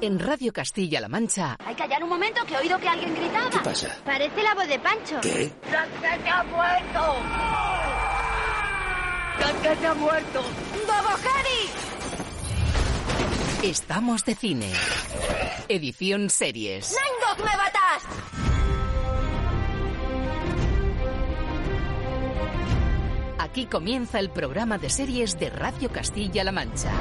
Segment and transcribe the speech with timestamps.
[0.00, 1.56] en Radio Castilla-La Mancha.
[1.64, 3.50] Hay que callar un momento que he oído que alguien gritaba.
[3.50, 3.96] ¿Qué pasa?
[4.04, 5.20] Parece la voz de Pancho.
[5.20, 5.52] ¿Qué?
[5.62, 7.16] ¡Que se ha muerto!
[9.62, 10.42] ¡Que se ha muerto!
[10.86, 11.70] ¡Bobo Harry!
[13.62, 14.72] Estamos de cine.
[15.68, 16.90] Edición series.
[16.90, 18.02] ¡Nine Dog me batas!
[23.50, 26.92] Aquí comienza el programa de series de Radio Castilla-La Mancha.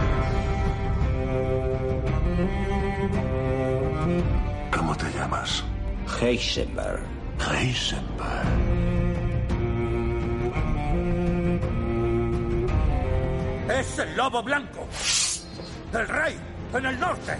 [4.75, 5.63] ¿Cómo te llamas?
[6.19, 7.03] Heisenberg.
[7.37, 8.47] Heisenberg.
[13.69, 14.87] Es el lobo blanco.
[15.93, 16.35] El rey
[16.73, 17.37] en el norte.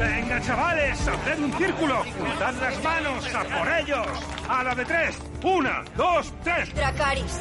[0.00, 2.02] Venga, chavales, haced un círculo.
[2.38, 4.06] Dad las manos, a por ellos.
[4.48, 5.18] A la de tres.
[5.42, 6.74] Una, dos, tres.
[6.74, 7.40] Dracaris.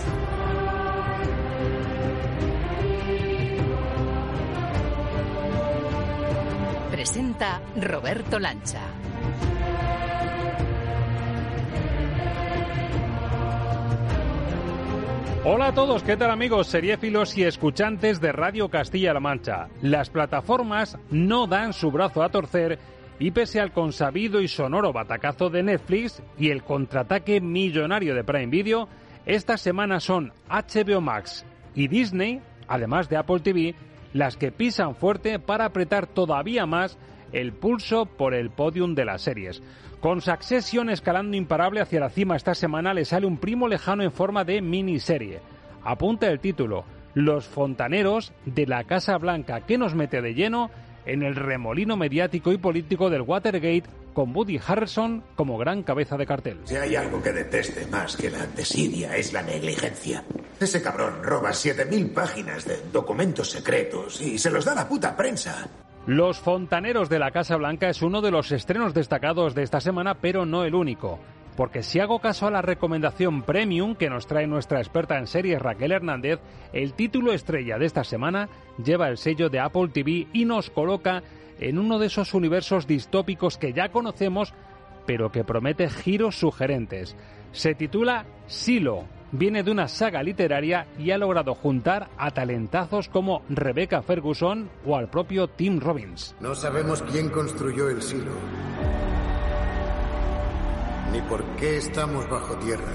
[6.91, 8.81] Presenta Roberto Lancha.
[15.45, 19.69] Hola a todos, ¿qué tal amigos seriéfilos y escuchantes de Radio Castilla-La Mancha?
[19.81, 22.77] Las plataformas no dan su brazo a torcer
[23.19, 28.47] y pese al consabido y sonoro batacazo de Netflix y el contraataque millonario de Prime
[28.47, 28.89] Video,
[29.25, 33.75] esta semana son HBO Max y Disney, además de Apple TV,
[34.11, 36.97] las que pisan fuerte para apretar todavía más
[37.31, 39.61] el pulso por el podium de las series.
[40.01, 44.13] Con Succession escalando imparable hacia la cima esta semana le sale un primo lejano en
[44.13, 45.41] forma de miniserie.
[45.83, 50.71] Apunta el título, Los fontaneros de la Casa Blanca, que nos mete de lleno
[51.05, 56.25] en el remolino mediático y político del Watergate con Woody Harrelson como gran cabeza de
[56.25, 56.59] cartel.
[56.63, 60.23] Si hay algo que deteste más que la desidia es la negligencia.
[60.61, 65.69] Ese cabrón roba 7.000 páginas de documentos secretos y se los da la puta prensa.
[66.09, 70.15] Los Fontaneros de la Casa Blanca es uno de los estrenos destacados de esta semana,
[70.15, 71.19] pero no el único.
[71.55, 75.61] Porque si hago caso a la recomendación premium que nos trae nuestra experta en series
[75.61, 76.39] Raquel Hernández,
[76.73, 78.49] el título estrella de esta semana
[78.83, 81.21] lleva el sello de Apple TV y nos coloca
[81.59, 84.55] en uno de esos universos distópicos que ya conocemos,
[85.05, 87.15] pero que promete giros sugerentes.
[87.51, 93.43] Se titula Silo, viene de una saga literaria y ha logrado juntar a talentazos como
[93.49, 96.35] Rebecca Ferguson o al propio Tim Robbins.
[96.39, 98.31] No sabemos quién construyó el silo,
[101.11, 102.91] ni por qué estamos bajo tierra.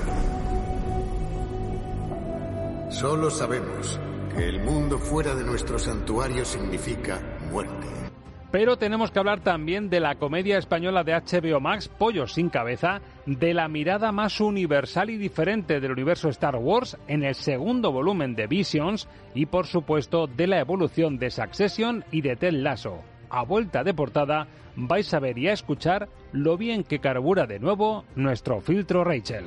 [2.91, 3.99] Solo sabemos
[4.35, 7.21] que el mundo fuera de nuestro santuario significa
[7.51, 8.04] muerte.
[8.55, 13.01] Pero tenemos que hablar también de la comedia española de HBO Max, Pollo sin cabeza,
[13.27, 18.37] de la mirada más universal y diferente del universo Star Wars en el segundo volumen
[18.37, 23.01] de Visions y por supuesto de la evolución de Succession y de Ted Lasso.
[23.29, 27.59] A vuelta de portada vais a ver y a escuchar lo bien que carbura de
[27.59, 29.47] nuevo nuestro filtro Rachel.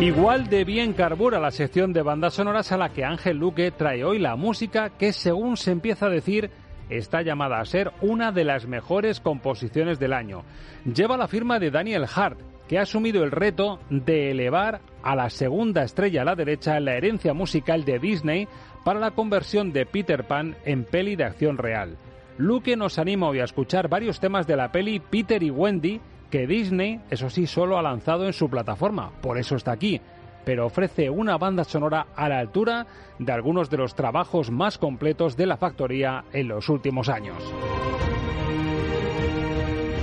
[0.00, 4.04] Igual de bien carbura la sección de bandas sonoras a la que Ángel Luque trae
[4.04, 6.52] hoy la música que, según se empieza a decir,
[6.88, 10.44] está llamada a ser una de las mejores composiciones del año.
[10.84, 12.38] Lleva la firma de Daniel Hart,
[12.68, 16.94] que ha asumido el reto de elevar a la segunda estrella a la derecha la
[16.94, 18.46] herencia musical de Disney
[18.84, 21.96] para la conversión de Peter Pan en peli de acción real.
[22.36, 26.00] Luque nos anima hoy a escuchar varios temas de la peli Peter y Wendy,
[26.30, 30.00] que Disney, eso sí, solo ha lanzado en su plataforma, por eso está aquí,
[30.44, 32.86] pero ofrece una banda sonora a la altura
[33.18, 37.36] de algunos de los trabajos más completos de la factoría en los últimos años.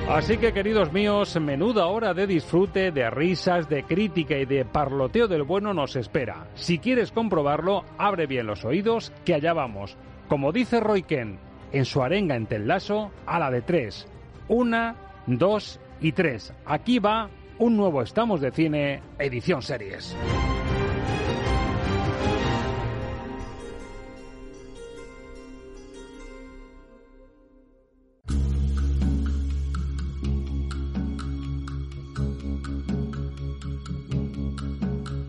[0.07, 5.27] Así que queridos míos, menuda hora de disfrute, de risas, de crítica y de parloteo
[5.27, 6.45] del bueno nos espera.
[6.53, 9.97] Si quieres comprobarlo, abre bien los oídos, que allá vamos.
[10.27, 11.39] Como dice Roy Ken
[11.71, 14.07] en su arenga en Tellaso, a la de tres.
[14.47, 14.95] Una,
[15.25, 16.53] dos y tres.
[16.65, 20.15] Aquí va un nuevo Estamos de Cine, edición series.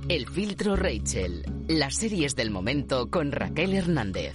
[0.08, 1.44] El filtro Rachel.
[1.68, 4.34] Las series del momento con Raquel Hernández.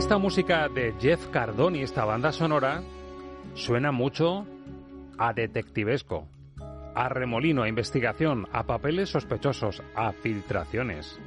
[0.00, 2.82] Esta música de Jeff Cardoni, esta banda sonora,
[3.52, 4.46] suena mucho
[5.18, 6.26] a detectivesco,
[6.94, 11.20] a remolino, a investigación, a papeles sospechosos, a filtraciones.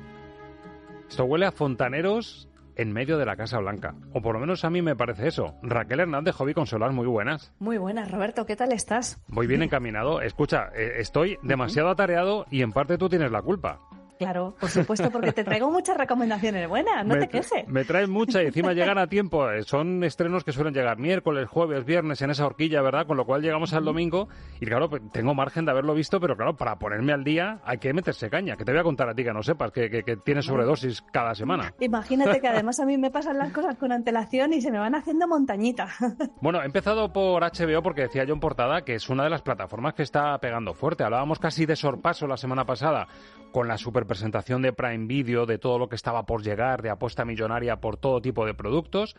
[1.07, 3.93] Esto huele a fontaneros en medio de la Casa Blanca.
[4.11, 5.53] O por lo menos a mí me parece eso.
[5.61, 7.53] Raquel Hernández, Hobby Consolar, muy buenas.
[7.59, 8.47] Muy buenas, Roberto.
[8.47, 9.21] ¿Qué tal estás?
[9.27, 10.19] Voy bien encaminado.
[10.19, 13.81] Escucha, eh, estoy demasiado atareado y en parte tú tienes la culpa.
[14.17, 17.67] Claro, por supuesto, porque te traigo muchas recomendaciones buenas, no me, te quejes.
[17.67, 19.49] Me traen muchas y encima llegan a tiempo.
[19.49, 23.05] Eh, Son estrenos que suelen llegar miércoles, jueves, viernes en esa horquilla, ¿verdad?
[23.07, 24.27] Con lo cual llegamos al domingo
[24.59, 27.77] y claro, pues, tengo margen de haberlo visto, pero claro, para ponerme al día hay
[27.77, 28.55] que meterse caña.
[28.55, 31.01] Que te voy a contar a ti que no sepas, que, que, que tienes sobredosis
[31.11, 31.73] cada semana.
[31.79, 34.95] Imagínate que además a mí me pasan las cosas con antelación y se me van
[34.95, 35.87] haciendo montañita.
[36.41, 39.41] Bueno, he empezado por HBO porque decía yo en portada que es una de las
[39.41, 41.03] plataformas que está pegando fuerte.
[41.03, 43.07] Hablábamos casi de sorpaso la semana pasada
[43.53, 47.23] con la superpresentación de Prime Video, de todo lo que estaba por llegar, de apuesta
[47.23, 49.15] millonaria por todo tipo de productos,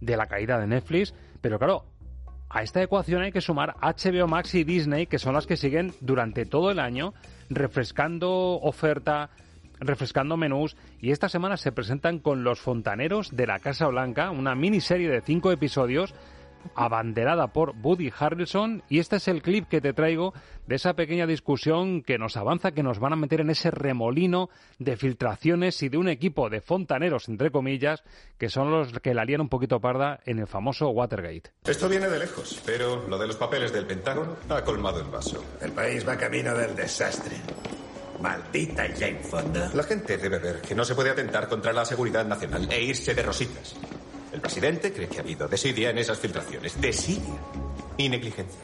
[0.00, 1.12] de la caída de Netflix.
[1.42, 1.84] Pero claro,
[2.48, 5.92] a esta ecuación hay que sumar HBO Max y Disney, que son las que siguen
[6.00, 7.14] durante todo el año
[7.50, 8.30] refrescando
[8.60, 9.30] oferta,
[9.80, 14.54] refrescando menús y esta semana se presentan con Los Fontaneros de la Casa Blanca, una
[14.54, 16.14] miniserie de cinco episodios
[16.74, 20.34] abanderada por Woody Harrelson y este es el clip que te traigo
[20.66, 24.48] de esa pequeña discusión que nos avanza, que nos van a meter en ese remolino
[24.78, 28.02] de filtraciones y de un equipo de fontaneros, entre comillas,
[28.38, 31.52] que son los que la lían un poquito parda en el famoso Watergate.
[31.64, 35.44] Esto viene de lejos, pero lo de los papeles del Pentágono ha colmado el vaso.
[35.60, 37.36] El país va camino del desastre.
[38.20, 39.70] Maldita Jane Fonda.
[39.74, 43.14] La gente debe ver que no se puede atentar contra la seguridad nacional e irse
[43.14, 43.74] de rositas.
[44.34, 46.80] El presidente cree que ha habido desidia en esas filtraciones.
[46.80, 47.36] Desidia
[47.96, 48.58] y negligencia.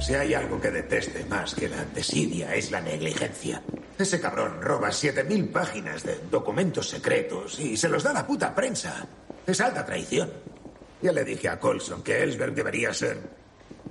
[0.00, 3.62] Si hay algo que deteste más que la desidia es la negligencia.
[3.96, 8.52] Ese cabrón roba 7.000 páginas de documentos secretos y se los da a la puta
[8.52, 9.06] prensa.
[9.46, 10.28] Es alta traición.
[11.00, 13.16] Ya le dije a Colson que Ellsberg debería ser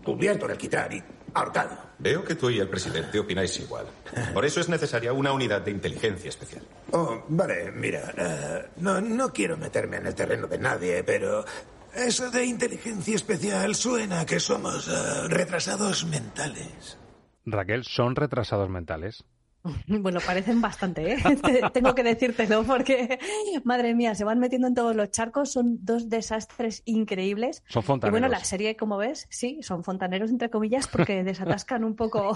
[0.04, 1.02] cubierto del quitar y
[1.36, 1.78] ahorcado.
[2.00, 3.86] Veo que tú y el presidente opináis igual.
[4.34, 6.64] Por eso es necesaria una unidad de inteligencia especial.
[6.92, 11.46] Oh, vale, mira, eh, no, no quiero meterme en el terreno de nadie, pero
[11.94, 16.98] eso de inteligencia especial suena a que somos eh, retrasados mentales.
[17.46, 19.24] Raquel, ¿son retrasados mentales?
[20.06, 21.18] Bueno, parecen bastante, ¿eh?
[21.74, 23.20] Tengo que decírtelo porque,
[23.64, 25.52] madre mía, se van metiendo en todos los charcos.
[25.52, 27.64] Son dos desastres increíbles.
[27.68, 28.18] Son fontaneros.
[28.18, 32.36] Y bueno, la serie, como ves, sí, son fontaneros, entre comillas, porque desatascan un poco.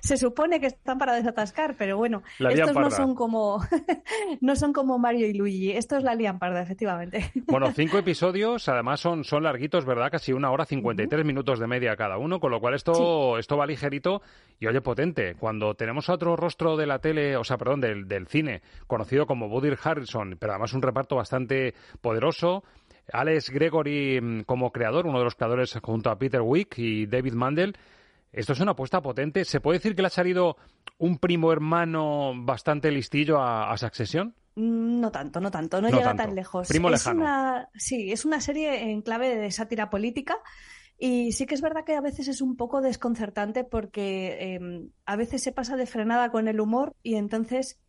[0.00, 3.62] se supone que están para desatascar, pero bueno, La estos no son como
[4.40, 5.72] no son como Mario y Luigi.
[5.72, 7.30] Esto es la lian parda, efectivamente.
[7.46, 10.10] Bueno, cinco episodios, además son, son larguitos, ¿verdad?
[10.10, 13.66] Casi una hora, 53 minutos de media cada uno, con lo cual esto, esto va
[13.66, 14.22] ligerito
[14.58, 15.34] y oye potente.
[15.36, 19.26] Cuando tenemos a otro rostro de la tele, o sea, perdón, del, del cine, conocido
[19.26, 22.64] como Woody Harrelson, pero además un reparto bastante poderoso,
[23.12, 27.34] Alex Gregory mm, como creador, uno de los creadores junto a Peter Wick y David
[27.34, 27.76] Mandel,
[28.32, 29.44] esto es una apuesta potente.
[29.44, 30.56] ¿Se puede decir que le ha salido
[30.98, 34.34] un primo hermano bastante listillo a, a Succession?
[34.56, 36.24] Mm, No tanto, no tanto, no, No llega tanto.
[36.24, 36.66] tan lejos.
[36.66, 37.20] Primo es lejano.
[37.20, 40.36] una, sí, es una serie en clave de sátira política
[40.98, 45.16] y sí que es verdad que a veces es un poco desconcertante porque eh, a
[45.16, 47.80] veces se pasa de frenada con el humor y entonces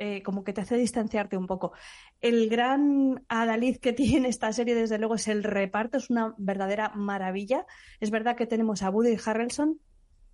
[0.00, 1.72] eh, como que te hace distanciarte un poco.
[2.20, 6.90] El gran adalid que tiene esta serie, desde luego, es el reparto, es una verdadera
[6.94, 7.66] maravilla.
[7.98, 9.80] Es verdad que tenemos a Woody Harrelson,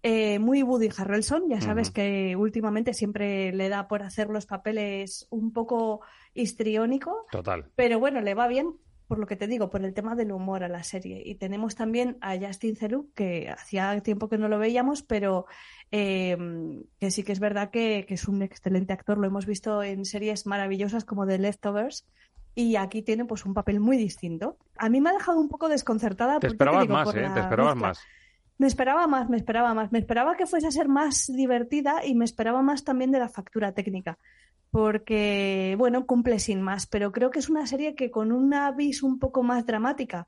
[0.03, 5.27] eh, muy Woody Harrelson, ya sabes que últimamente siempre le da por hacer los papeles
[5.31, 6.03] un poco
[6.35, 7.71] histriónico, Total.
[7.75, 8.75] pero bueno, le va bien
[9.07, 11.23] por lo que te digo, por el tema del humor a la serie.
[11.25, 15.47] Y tenemos también a Justin Theroux, que hacía tiempo que no lo veíamos, pero
[15.91, 16.37] eh,
[16.99, 19.19] que sí que es verdad que, que es un excelente actor.
[19.19, 22.07] Lo hemos visto en series maravillosas como The Leftovers.
[22.55, 24.57] Y aquí tiene pues un papel muy distinto.
[24.79, 26.39] A mí me ha dejado un poco desconcertada.
[26.39, 27.29] Te esperabas digo, más, por ¿eh?
[27.35, 27.89] Te esperabas mezcla.
[27.89, 28.01] más.
[28.57, 29.91] Me esperaba más, me esperaba más.
[29.91, 33.29] Me esperaba que fuese a ser más divertida y me esperaba más también de la
[33.29, 34.19] factura técnica.
[34.75, 39.05] Porque, bueno, cumple sin más, pero creo que es una serie que con una vis
[39.05, 40.27] un poco más dramática,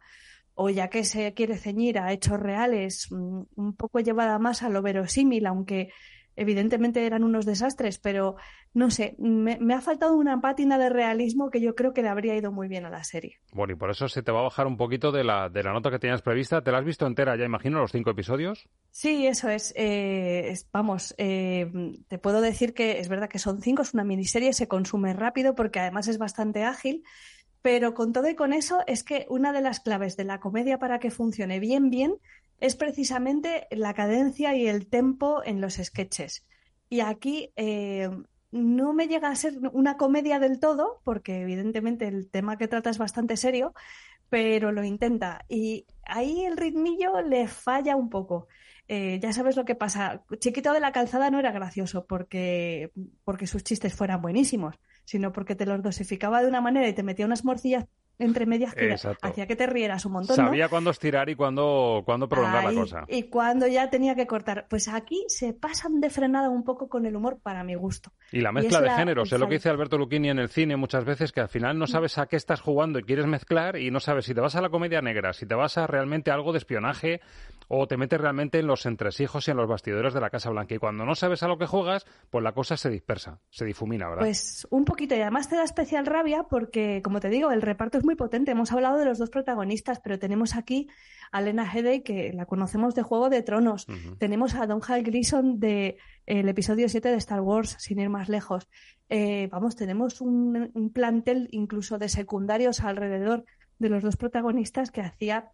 [0.54, 4.68] o ya que se quiere ceñir a hechos reales, mm, un poco llevada más a
[4.68, 5.90] lo verosímil, aunque
[6.36, 8.36] evidentemente eran unos desastres, pero
[8.74, 12.08] no sé, me, me ha faltado una pátina de realismo que yo creo que le
[12.08, 13.38] habría ido muy bien a la serie.
[13.52, 15.72] Bueno, y por eso se te va a bajar un poquito de la, de la
[15.72, 16.62] nota que tenías prevista.
[16.62, 18.68] ¿Te la has visto entera ya, imagino, los cinco episodios?
[18.90, 19.72] Sí, eso es.
[19.76, 21.70] Eh, es vamos, eh,
[22.08, 25.54] te puedo decir que es verdad que son cinco, es una miniserie, se consume rápido
[25.54, 27.02] porque además es bastante ágil,
[27.62, 30.78] pero con todo y con eso es que una de las claves de la comedia
[30.78, 32.16] para que funcione bien, bien,
[32.60, 36.44] es precisamente la cadencia y el tempo en los sketches.
[36.88, 38.08] Y aquí eh,
[38.50, 42.90] no me llega a ser una comedia del todo, porque evidentemente el tema que trata
[42.90, 43.74] es bastante serio,
[44.28, 45.44] pero lo intenta.
[45.48, 48.48] Y ahí el ritmillo le falla un poco.
[48.88, 50.22] Eh, ya sabes lo que pasa.
[50.38, 52.92] Chiquito de la calzada no era gracioso porque,
[53.24, 57.02] porque sus chistes fueran buenísimos, sino porque te los dosificaba de una manera y te
[57.02, 57.86] metía unas morcillas
[58.18, 60.36] entre medias que hacía que te rieras un montón.
[60.36, 63.04] Sabía cuándo estirar y cuándo, cuándo prolongar la cosa.
[63.08, 64.66] Y cuándo ya tenía que cortar.
[64.68, 68.12] Pues aquí se pasan de frenada un poco con el humor para mi gusto.
[68.32, 71.04] Y la mezcla de géneros, es lo que dice Alberto Lucchini en el cine muchas
[71.04, 74.00] veces, que al final no sabes a qué estás jugando y quieres mezclar y no
[74.00, 76.58] sabes si te vas a la comedia negra, si te vas a realmente algo de
[76.58, 77.20] espionaje
[77.68, 80.74] o te metes realmente en los entresijos y en los bastidores de la Casa Blanca.
[80.74, 84.08] Y cuando no sabes a lo que juegas, pues la cosa se dispersa, se difumina,
[84.08, 84.22] ¿verdad?
[84.22, 87.98] Pues un poquito, y además te da especial rabia porque, como te digo, el reparto
[87.98, 88.52] es muy potente.
[88.52, 90.88] Hemos hablado de los dos protagonistas, pero tenemos aquí
[91.30, 93.86] a Lena Headey, que la conocemos de Juego de Tronos.
[94.18, 98.30] Tenemos a Don Hal Grison de el episodio 7 de Star Wars, sin ir más
[98.30, 98.68] lejos.
[99.10, 103.44] Eh, vamos, tenemos un plantel incluso de secundarios alrededor
[103.78, 105.50] de los dos protagonistas que hacía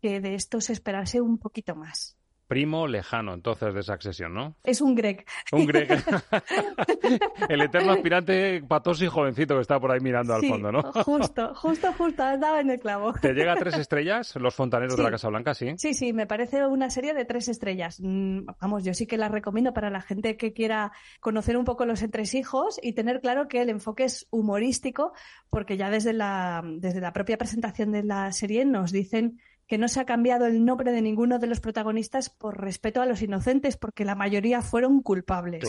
[0.00, 2.16] que de esto se esperase un poquito más.
[2.46, 4.56] Primo lejano, entonces, de esa accesión, ¿no?
[4.62, 5.24] Es un Greg.
[5.50, 5.88] Un Greg.
[7.48, 10.82] el eterno aspirante patoso y jovencito que está por ahí mirando al fondo, ¿no?
[10.92, 13.12] justo, justo, justo, has dado en el clavo.
[13.14, 15.74] ¿Te llega a tres estrellas Los Fontaneros de la Casa Blanca, sí?
[15.76, 18.00] Sí, sí, me parece una serie de tres estrellas.
[18.00, 21.84] Mm, vamos, yo sí que la recomiendo para la gente que quiera conocer un poco
[21.84, 25.12] los entresijos y tener claro que el enfoque es humorístico,
[25.50, 29.88] porque ya desde la, desde la propia presentación de la serie nos dicen que no
[29.88, 33.76] se ha cambiado el nombre de ninguno de los protagonistas por respeto a los inocentes,
[33.76, 35.64] porque la mayoría fueron culpables.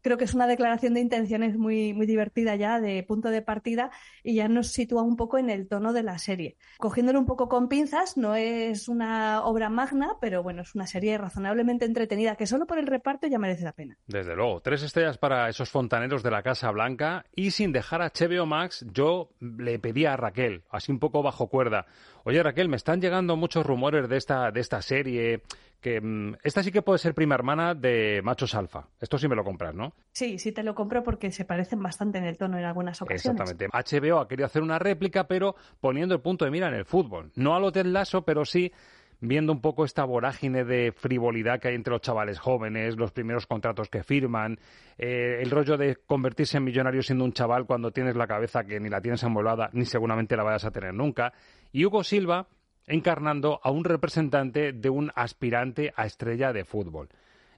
[0.00, 3.90] creo que es una declaración de intenciones muy, muy divertida ya, de punto de partida,
[4.22, 6.56] y ya nos sitúa un poco en el tono de la serie.
[6.78, 11.18] Cogiéndolo un poco con pinzas, no es una obra magna, pero bueno, es una serie
[11.18, 13.98] razonablemente entretenida que solo por el reparto ya merece la pena.
[14.06, 18.12] Desde luego, tres estrellas para esos fontaneros de la Casa Blanca, y sin dejar a
[18.12, 21.86] HBO Max, yo le pedí a Raquel, así un poco bajo cuerda,
[22.28, 25.42] Oye, Raquel, me están llegando muchos rumores de esta, de esta serie.
[25.80, 28.88] Que mm, esta sí que puede ser prima hermana de Machos Alfa.
[29.00, 29.92] Esto sí me lo compras, ¿no?
[30.10, 33.40] Sí, sí te lo compro porque se parecen bastante en el tono en algunas ocasiones.
[33.40, 33.68] Exactamente.
[33.68, 37.30] HBO ha querido hacer una réplica, pero poniendo el punto de mira en el fútbol.
[37.36, 38.72] No a lo Ted Lasso, pero sí
[39.20, 43.46] viendo un poco esta vorágine de frivolidad que hay entre los chavales jóvenes, los primeros
[43.46, 44.58] contratos que firman,
[44.98, 48.78] eh, el rollo de convertirse en millonario siendo un chaval cuando tienes la cabeza que
[48.80, 51.32] ni la tienes envolada ni seguramente la vayas a tener nunca.
[51.76, 52.48] Y Hugo Silva
[52.86, 57.10] encarnando a un representante de un aspirante a estrella de fútbol.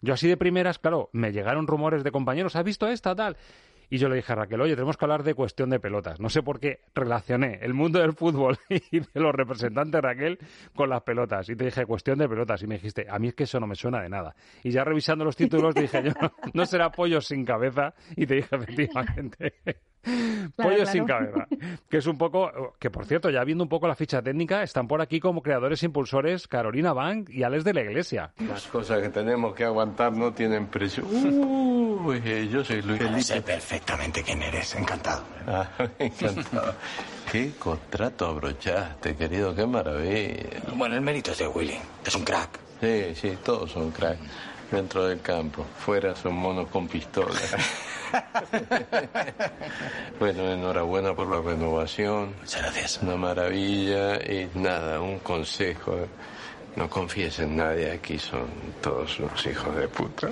[0.03, 3.37] Yo así de primeras, claro, me llegaron rumores de compañeros, ¿has visto esta tal?
[3.91, 6.19] Y yo le dije a Raquel, oye, tenemos que hablar de cuestión de pelotas.
[6.19, 10.39] No sé por qué relacioné el mundo del fútbol y de los representantes Raquel
[10.75, 11.49] con las pelotas.
[11.49, 12.61] Y te dije, cuestión de pelotas.
[12.65, 14.35] Y me dijiste, a mí es que eso no me suena de nada.
[14.65, 16.13] Y ya revisando los títulos dije yo,
[16.55, 17.95] no será pollo sin cabeza.
[18.17, 19.55] Y te dije, efectivamente.
[20.57, 21.47] Pollo sin cabeza.
[21.89, 24.89] Que es un poco, que por cierto, ya viendo un poco la ficha técnica, están
[24.89, 28.33] por aquí como creadores e impulsores Carolina Bank y Alex de la Iglesia.
[28.39, 31.05] Las cosas que tenemos que aguantar no tienen precio.
[31.07, 33.23] Uy, yo soy Luis Felipe.
[33.23, 35.23] Sé perfectamente quién eres, encantado.
[35.47, 36.75] Ah, encantado.
[37.31, 40.45] Qué contrato abrochaste, querido, qué maravilla.
[40.75, 42.59] Bueno, el mérito es de Willy, es un crack.
[42.81, 44.19] Sí, sí, todos son crack.
[44.71, 47.57] Dentro del campo, fuera son monos con pistolas.
[50.21, 52.35] bueno, enhorabuena por la renovación.
[52.41, 53.01] Muchas gracias.
[53.03, 55.97] Una maravilla y nada, un consejo.
[56.77, 58.47] No confíes en nadie, aquí son
[58.83, 60.29] todos unos hijos de puta.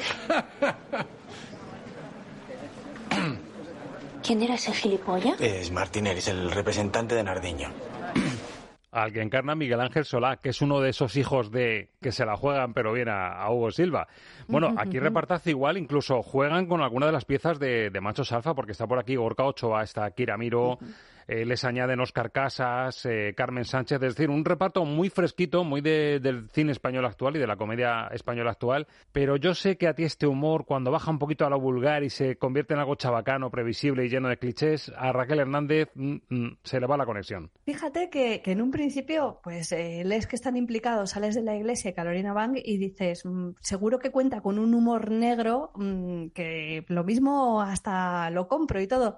[4.22, 5.40] ¿Quién era ese gilipollas?
[5.40, 7.70] Es Martínez, el representante de Nardiño
[8.96, 12.24] al que encarna Miguel Ángel Solá, que es uno de esos hijos de que se
[12.24, 14.08] la juegan pero bien a, Hugo Silva.
[14.48, 18.54] Bueno, aquí repartaz igual, incluso juegan con alguna de las piezas de, de Machos Alfa,
[18.54, 20.78] porque está por aquí Gorka Ochoa, está Kiramiro,
[21.28, 25.80] eh, les añaden Oscar Casas, eh, Carmen Sánchez, es decir, un reparto muy fresquito, muy
[25.80, 29.94] del cine español actual y de la comedia española actual, pero yo sé que a
[29.94, 32.94] ti este humor, cuando baja un poquito a lo vulgar y se convierte en algo
[32.94, 37.06] chabacano, previsible y lleno de clichés, a Raquel Hernández mm, mm, se le va la
[37.06, 37.50] conexión.
[37.64, 41.94] Fíjate que, en un principio, pues eh, lees que están implicados, sales de la iglesia
[41.94, 45.72] Carolina Bang y dices, mm, seguro que cuenta con un humor negro
[46.34, 49.16] que lo mismo hasta lo compro y todo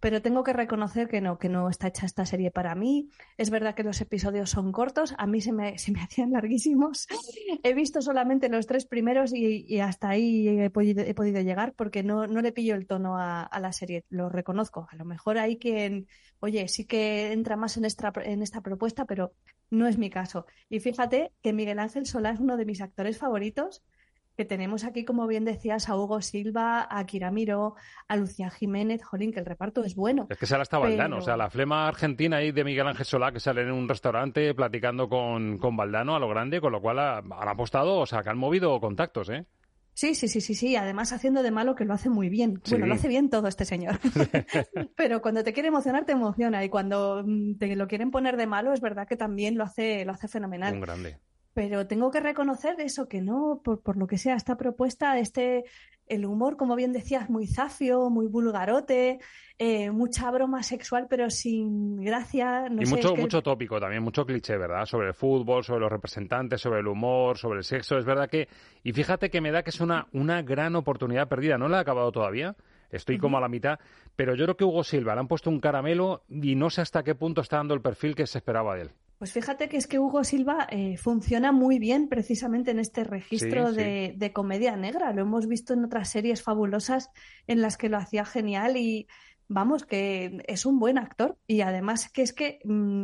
[0.00, 3.10] pero tengo que reconocer que no, que no está hecha esta serie para mí.
[3.36, 7.06] Es verdad que los episodios son cortos, a mí se me, se me hacían larguísimos.
[7.62, 12.02] he visto solamente los tres primeros y, hasta ahí he podido, he podido, llegar porque
[12.02, 14.88] no, no le pillo el tono a, la serie, lo reconozco.
[14.90, 16.06] A lo mejor hay quien,
[16.40, 19.34] oye, sí que entra más en esta, en esta propuesta, pero
[19.70, 20.46] no es mi caso.
[20.68, 23.82] Y fíjate que Miguel Ángel Solá es uno de mis actores favoritos
[24.36, 27.74] que tenemos aquí, como bien decías, a Hugo Silva, a Kiramiro,
[28.08, 30.26] a Lucía Jiménez, jolín, que el reparto es bueno.
[30.30, 33.32] Es que sale hasta Valdano, o sea, la flema argentina ahí de Miguel Ángel Solá
[33.32, 36.98] que sale en un restaurante platicando con, con Valdano a lo grande, con lo cual
[36.98, 39.44] han apostado, o sea, que han movido contactos, ¿eh?
[39.92, 40.76] Sí, sí, sí, sí, sí.
[40.76, 42.62] Además haciendo de malo que lo hace muy bien.
[42.70, 43.98] Bueno, lo hace bien todo este señor.
[44.96, 46.64] Pero cuando te quiere emocionar, te emociona.
[46.64, 50.06] Y cuando mm, te lo quieren poner de malo, es verdad que también lo hace,
[50.06, 50.72] lo hace fenomenal.
[50.72, 51.18] Un grande
[51.60, 55.64] pero tengo que reconocer eso, que no, por, por, lo que sea, esta propuesta, este,
[56.06, 59.18] el humor, como bien decías, muy zafio, muy vulgarote,
[59.58, 62.64] eh, mucha broma sexual, pero sin gracia.
[62.66, 64.86] y mucho, mucho tópico también, mucho cliché, ¿verdad?
[64.86, 67.98] Sobre el fútbol, sobre los representantes, sobre el humor, sobre el sexo.
[67.98, 68.48] Es verdad que,
[68.82, 71.58] y fíjate que me da que es una, una gran oportunidad perdida.
[71.58, 72.56] No la he acabado todavía.
[72.88, 73.78] Estoy como a la mitad,
[74.16, 77.02] pero yo creo que Hugo Silva le han puesto un caramelo y no sé hasta
[77.02, 78.90] qué punto está dando el perfil que se esperaba de él.
[79.20, 83.70] Pues fíjate que es que Hugo Silva eh, funciona muy bien precisamente en este registro
[83.70, 85.12] de, comedia negra.
[85.12, 87.10] Lo hemos visto en otras series fabulosas
[87.46, 89.08] en las que lo hacía genial y
[89.46, 91.36] vamos, que es un buen actor.
[91.46, 93.02] Y además que es que mm,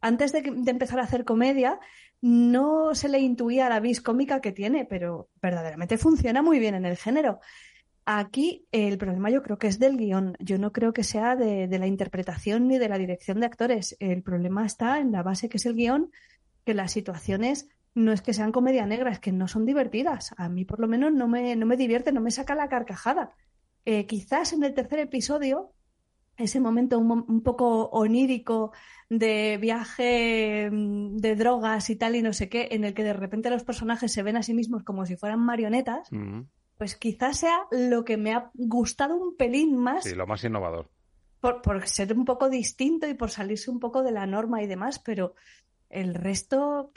[0.00, 1.78] antes de, de, empezar a hacer comedia
[2.22, 6.86] no se le intuía la vis cómica que tiene, pero verdaderamente funciona muy bien en
[6.86, 7.40] el género.
[8.10, 10.34] Aquí el problema yo creo que es del guion.
[10.40, 13.98] Yo no creo que sea de, la interpretación ni de la dirección de actores.
[14.00, 16.10] El problema está en la base que es el guion,
[16.64, 20.34] que las situaciones no es que sean comedia negra, es que no son divertidas.
[20.38, 23.32] A mí por lo menos no me, no me divierte, no me saca la carcajada.
[23.84, 25.74] Eh, quizás en el tercer episodio,
[26.38, 28.72] ese momento un, poco onírico
[29.10, 33.12] de viaje mm, de drogas y tal y no sé qué, en el que de
[33.12, 36.08] repente los personajes se ven a sí mismos como si fueran marionetas,
[36.78, 40.04] pues quizás sea lo que me ha gustado un pelín más.
[40.04, 40.88] Sí, lo más innovador.
[41.40, 44.98] Por, ser un poco distinto y por salirse un poco de la norma y demás,
[44.98, 45.34] pero
[45.88, 46.92] el resto,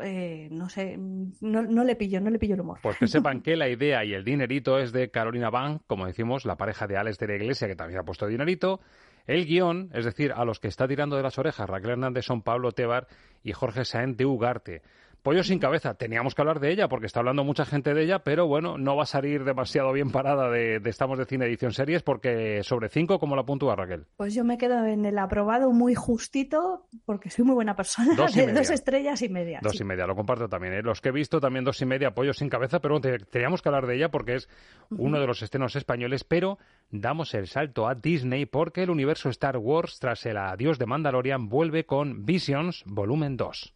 [0.00, 2.78] eh, no sé, no, le pillo, no le pillo el humor.
[2.82, 6.44] Pues que sepan que la idea y el dinerito es de Carolina Van, como decimos,
[6.44, 8.80] la pareja de Alex de la Iglesia, que también ha puesto dinerito.
[9.26, 12.42] El guion, es decir, a los que está tirando de las orejas Raquel Hernández son
[12.42, 13.08] Pablo Tebar
[13.42, 14.82] y Jorge Saén de Ugarte.
[15.26, 18.20] Pollo sin cabeza, teníamos que hablar de ella porque está hablando mucha gente de ella,
[18.20, 22.04] pero bueno, no va a salir demasiado bien parada de, Estamos de Cine Edición Series
[22.04, 24.06] porque sobre cinco, ¿cómo la puntúa Raquel?
[24.16, 28.36] Pues yo me quedo en el aprobado muy justito porque soy muy buena persona, dos,
[28.36, 29.58] de dos estrellas y media.
[29.60, 30.74] Dos y media, lo comparto también.
[30.74, 30.82] ¿eh?
[30.82, 33.88] Los que he visto también dos y media, Pollo sin cabeza, pero teníamos que hablar
[33.88, 34.48] de ella porque es
[34.90, 36.58] uno de los estrenos españoles, pero
[36.92, 41.48] damos el salto a Disney porque el universo Star Wars, tras el adiós de Mandalorian,
[41.48, 43.75] vuelve con Visions Volumen 2.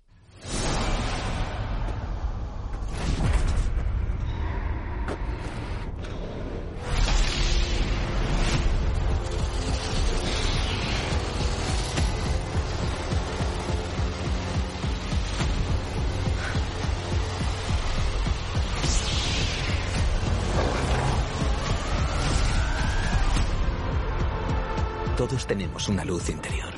[25.90, 26.72] Una luz interior.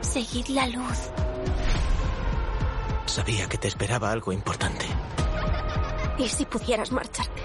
[0.00, 1.10] Seguid la luz.
[3.04, 4.86] Sabía que te esperaba algo importante.
[6.18, 7.42] ¿Y si pudieras marcharte?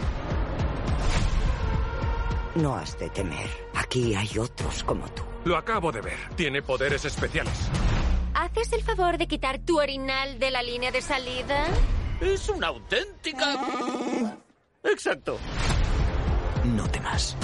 [2.56, 3.50] No has de temer.
[3.76, 5.24] Aquí hay otros como tú.
[5.44, 6.18] Lo acabo de ver.
[6.36, 7.70] Tiene poderes especiales.
[8.34, 11.66] ¿Haces el favor de quitar tu orinal de la línea de salida?
[12.22, 13.58] Es una auténtica...
[14.84, 15.38] Exacto.
[16.64, 17.36] No temas.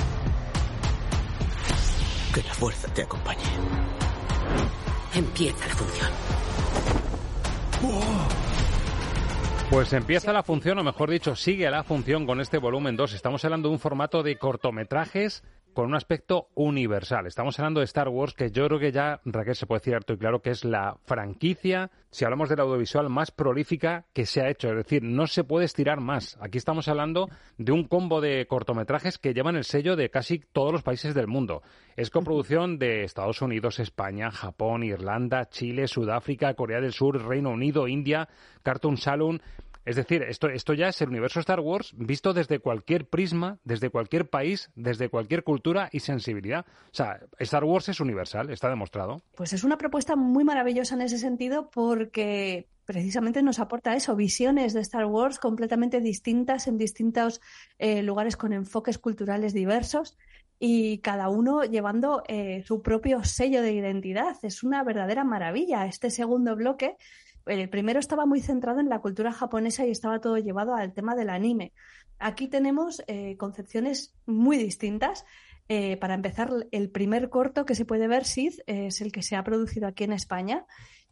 [2.35, 3.39] Que la fuerza te acompañe.
[5.13, 6.11] Empieza la función.
[9.69, 13.13] Pues empieza la función, o mejor dicho, sigue la función con este volumen 2.
[13.13, 15.43] Estamos hablando de un formato de cortometrajes
[15.75, 17.27] con un aspecto universal.
[17.27, 20.13] Estamos hablando de Star Wars, que yo creo que ya, Raquel, se puede decir harto
[20.13, 24.49] y claro que es la franquicia, si hablamos del audiovisual, más prolífica que se ha
[24.49, 24.69] hecho.
[24.69, 26.37] Es decir, no se puede estirar más.
[26.39, 30.71] Aquí estamos hablando de un combo de cortometrajes que llevan el sello de casi todos
[30.71, 31.61] los países del mundo.
[31.97, 37.85] Es coproducción de Estados Unidos, España, Japón, Irlanda, Chile, Sudáfrica, Corea del Sur, Reino Unido,
[37.89, 38.29] India,
[38.63, 39.41] Cartoon Saloon.
[39.85, 43.89] Es decir, esto, esto ya es el universo Star Wars visto desde cualquier prisma, desde
[43.91, 46.65] cualquier país, desde cualquier cultura y sensibilidad.
[46.67, 49.21] O sea, Star Wars es universal, está demostrado.
[49.35, 54.73] Pues es una propuesta muy maravillosa en ese sentido porque precisamente nos aporta eso, visiones
[54.73, 57.41] de Star Wars completamente distintas en distintos
[57.77, 60.17] eh, lugares con enfoques culturales diversos
[60.59, 64.37] y cada uno llevando eh, su propio sello de identidad.
[64.43, 65.85] Es una verdadera maravilla.
[65.85, 66.95] Este segundo bloque,
[67.45, 71.15] el primero estaba muy centrado en la cultura japonesa y estaba todo llevado al tema
[71.15, 71.73] del anime.
[72.19, 75.25] Aquí tenemos eh, concepciones muy distintas.
[75.67, 79.35] Eh, para empezar, el primer corto que se puede ver, Sid, es el que se
[79.35, 80.65] ha producido aquí en España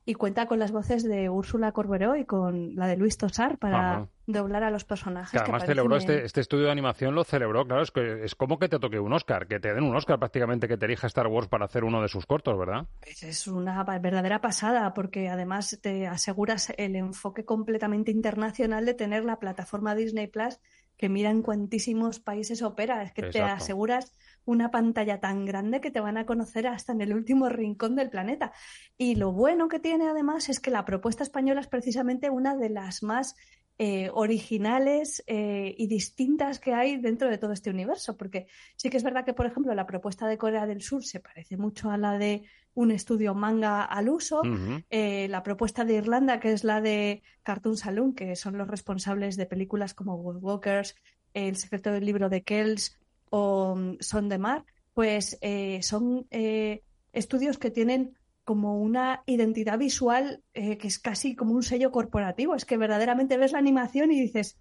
[0.06, 4.10] y cuenta con las voces de Úrsula Corberó y con la de Luis Tosar para
[4.28, 5.32] doblar a los personajes.
[5.32, 8.60] Que además celebró este, este, estudio de animación, lo celebró, claro, es, que, es como
[8.60, 11.28] que te toque un Oscar, que te den un Oscar prácticamente que te elija Star
[11.28, 12.86] Wars para hacer uno de sus cortos, ¿verdad?
[13.02, 19.24] Pues es una verdadera pasada, porque además te aseguras el enfoque completamente internacional de tener
[19.24, 20.60] la plataforma Disney Plus
[20.98, 24.14] que mira en cuantísimos países opera, es que te aseguras
[24.46, 28.10] una pantalla tan grande que te van a conocer hasta en el último rincón del
[28.10, 28.52] planeta.
[28.98, 32.70] Y lo bueno que tiene además es que la propuesta española es precisamente una de
[32.70, 33.36] las más
[33.80, 38.98] eh, originales eh, y distintas que hay dentro de todo este universo, porque sí que
[38.98, 41.98] es verdad que, por ejemplo, la propuesta de Corea del Sur se parece mucho a
[41.98, 42.44] la de
[42.76, 44.44] un estudio manga al uso,
[44.92, 49.38] eh, la propuesta de Irlanda, que es la de Cartoon Saloon, que son los responsables
[49.38, 50.96] de películas como Woodwalkers,
[51.34, 53.00] El secreto del libro de Kells
[53.36, 59.80] o mm, Son de Mar, pues eh, son eh, estudios que tienen como una identidad
[59.80, 62.54] visual eh, que es casi como un sello corporativo.
[62.54, 64.60] Es que verdaderamente ves la animación y dices,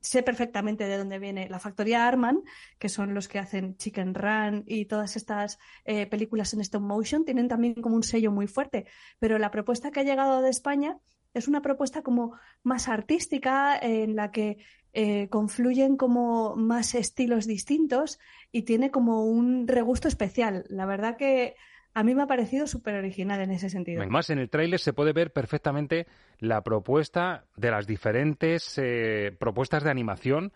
[0.00, 2.42] sé perfectamente de dónde viene la factoría Arman,
[2.80, 7.46] que son los que hacen Chicken Run y todas estas películas en stop motion, tienen
[7.46, 8.86] también como un sello muy fuerte.
[9.20, 10.98] Pero la propuesta que ha llegado de España
[11.32, 14.58] es una propuesta como más artística, en la que
[14.94, 18.20] eh, confluyen como más estilos distintos
[18.52, 20.64] y tiene como un regusto especial.
[20.68, 21.56] La verdad que
[21.94, 24.00] a mí me ha parecido súper original en ese sentido.
[24.00, 26.06] Además, en el tráiler se puede ver perfectamente
[26.38, 30.52] la propuesta de las diferentes eh, propuestas de animación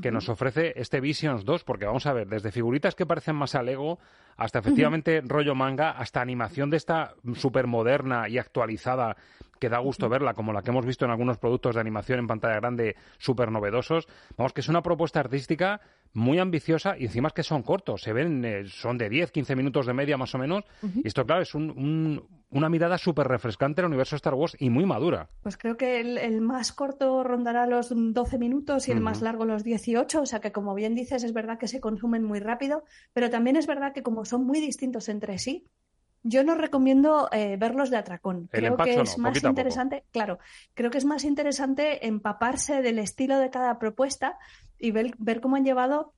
[0.00, 3.54] que nos ofrece este Visions 2, porque vamos a ver, desde figuritas que parecen más
[3.54, 3.98] a Lego,
[4.36, 9.16] hasta efectivamente rollo manga, hasta animación de esta súper moderna y actualizada
[9.60, 12.26] que da gusto verla, como la que hemos visto en algunos productos de animación en
[12.26, 14.08] pantalla grande súper novedosos.
[14.36, 15.80] Vamos, que es una propuesta artística
[16.12, 19.54] muy ambiciosa y encima es que son cortos, se ven, eh, son de 10, 15
[19.54, 20.64] minutos de media más o menos.
[20.82, 25.28] Y esto, claro, es una mirada súper refrescante al universo Star Wars y muy madura.
[25.42, 29.62] Pues creo que el, más corto rondará los 12 minutos y el más largo los
[29.62, 33.30] 18, o sea que como bien dices, es verdad que se consumen muy rápido, pero
[33.30, 35.66] también es verdad que como son muy distintos entre sí,
[36.22, 38.48] yo no recomiendo eh, verlos de atracón.
[38.50, 40.38] creo que es más interesante, claro,
[40.74, 44.38] creo que es más interesante empaparse del estilo de cada propuesta
[44.78, 46.14] y ver, cómo han llevado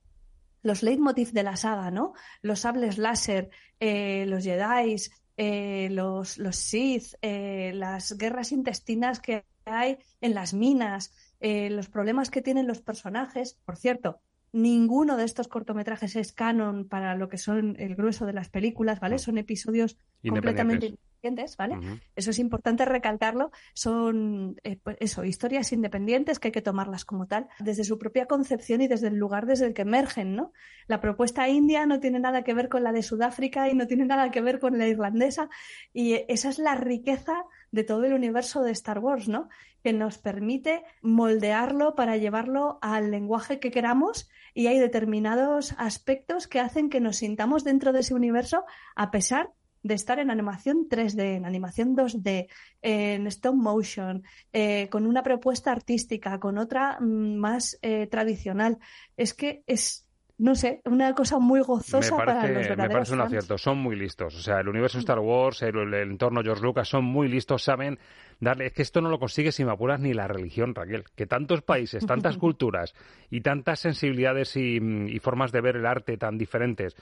[0.61, 2.13] los leitmotiv de la saga, ¿no?
[2.41, 4.95] Los sables láser, eh, los Jedi,
[5.35, 12.41] eh, los, los Sith, las guerras intestinas que hay en las minas, los problemas que
[12.41, 13.59] tienen los personajes.
[13.65, 14.21] Por cierto,
[14.53, 18.99] Ninguno de estos cortometrajes es canon para lo que son el grueso de las películas,
[18.99, 19.17] ¿vale?
[19.17, 21.99] Son episodios completamente independientes, ¿vale?
[22.15, 23.51] Eso es importante recalcarlo.
[23.73, 28.27] Son, eh, pues eso, historias independientes que hay que tomarlas como tal, desde su propia
[28.27, 30.51] concepción y desde el lugar desde el que emergen, ¿no?
[30.85, 34.05] La propuesta india no tiene nada que ver con la de Sudáfrica y no tiene
[34.05, 35.49] nada que ver con la irlandesa
[35.93, 39.49] y esa es la riqueza de todo el universo de Star Wars, ¿no?
[39.81, 46.59] Que nos permite moldearlo para llevarlo al lenguaje que queramos y hay determinados aspectos que
[46.59, 49.49] hacen que nos sintamos dentro de ese universo a pesar
[49.83, 52.47] de estar en animación 3D, en animación 2D,
[52.81, 58.79] en stop motion, eh, con una propuesta artística, con otra mm, más eh, tradicional.
[59.17, 60.07] Es que es
[60.37, 63.95] no sé, una cosa muy gozosa para los verdaderos Me parece un acierto, son muy
[63.95, 64.35] listos.
[64.35, 67.99] O sea, el universo Star Wars, el, entorno George Lucas, son muy listos, saben
[68.39, 68.65] darle...
[68.65, 71.03] Es que esto no lo consigue, si me apuras, ni la religión, Raquel.
[71.15, 72.95] Que tantos países, tantas culturas
[73.29, 74.79] y tantas sensibilidades y,
[75.19, 76.95] formas de ver el arte tan diferentes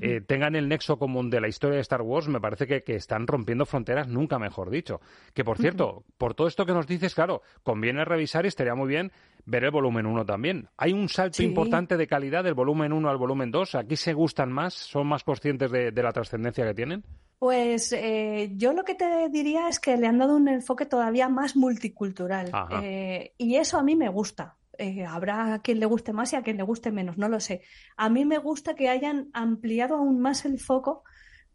[0.00, 3.26] eh, tengan el nexo común de la historia de Star Wars, me parece que, están
[3.26, 5.00] rompiendo fronteras, nunca mejor dicho.
[5.32, 8.88] Que, por cierto, por todo esto que nos dices, claro, conviene revisar y estaría muy
[8.88, 9.12] bien
[9.46, 10.68] ver el volumen 1 también.
[10.76, 13.76] Hay un salto importante de calidad del volumen 1 al volumen 2.
[13.76, 14.74] ¿Aquí se gustan más?
[14.74, 17.04] ¿Son más conscientes de, la trascendencia que tienen?
[17.38, 21.28] Pues eh, yo lo que te diría es que le han dado un enfoque todavía
[21.28, 22.50] más multicultural.
[22.82, 24.56] Eh, y eso a mí me gusta.
[24.78, 27.40] Eh, habrá a quien le guste más y a quien le guste menos, no lo
[27.40, 27.62] sé.
[27.96, 31.02] A mí me gusta que hayan ampliado aún más el foco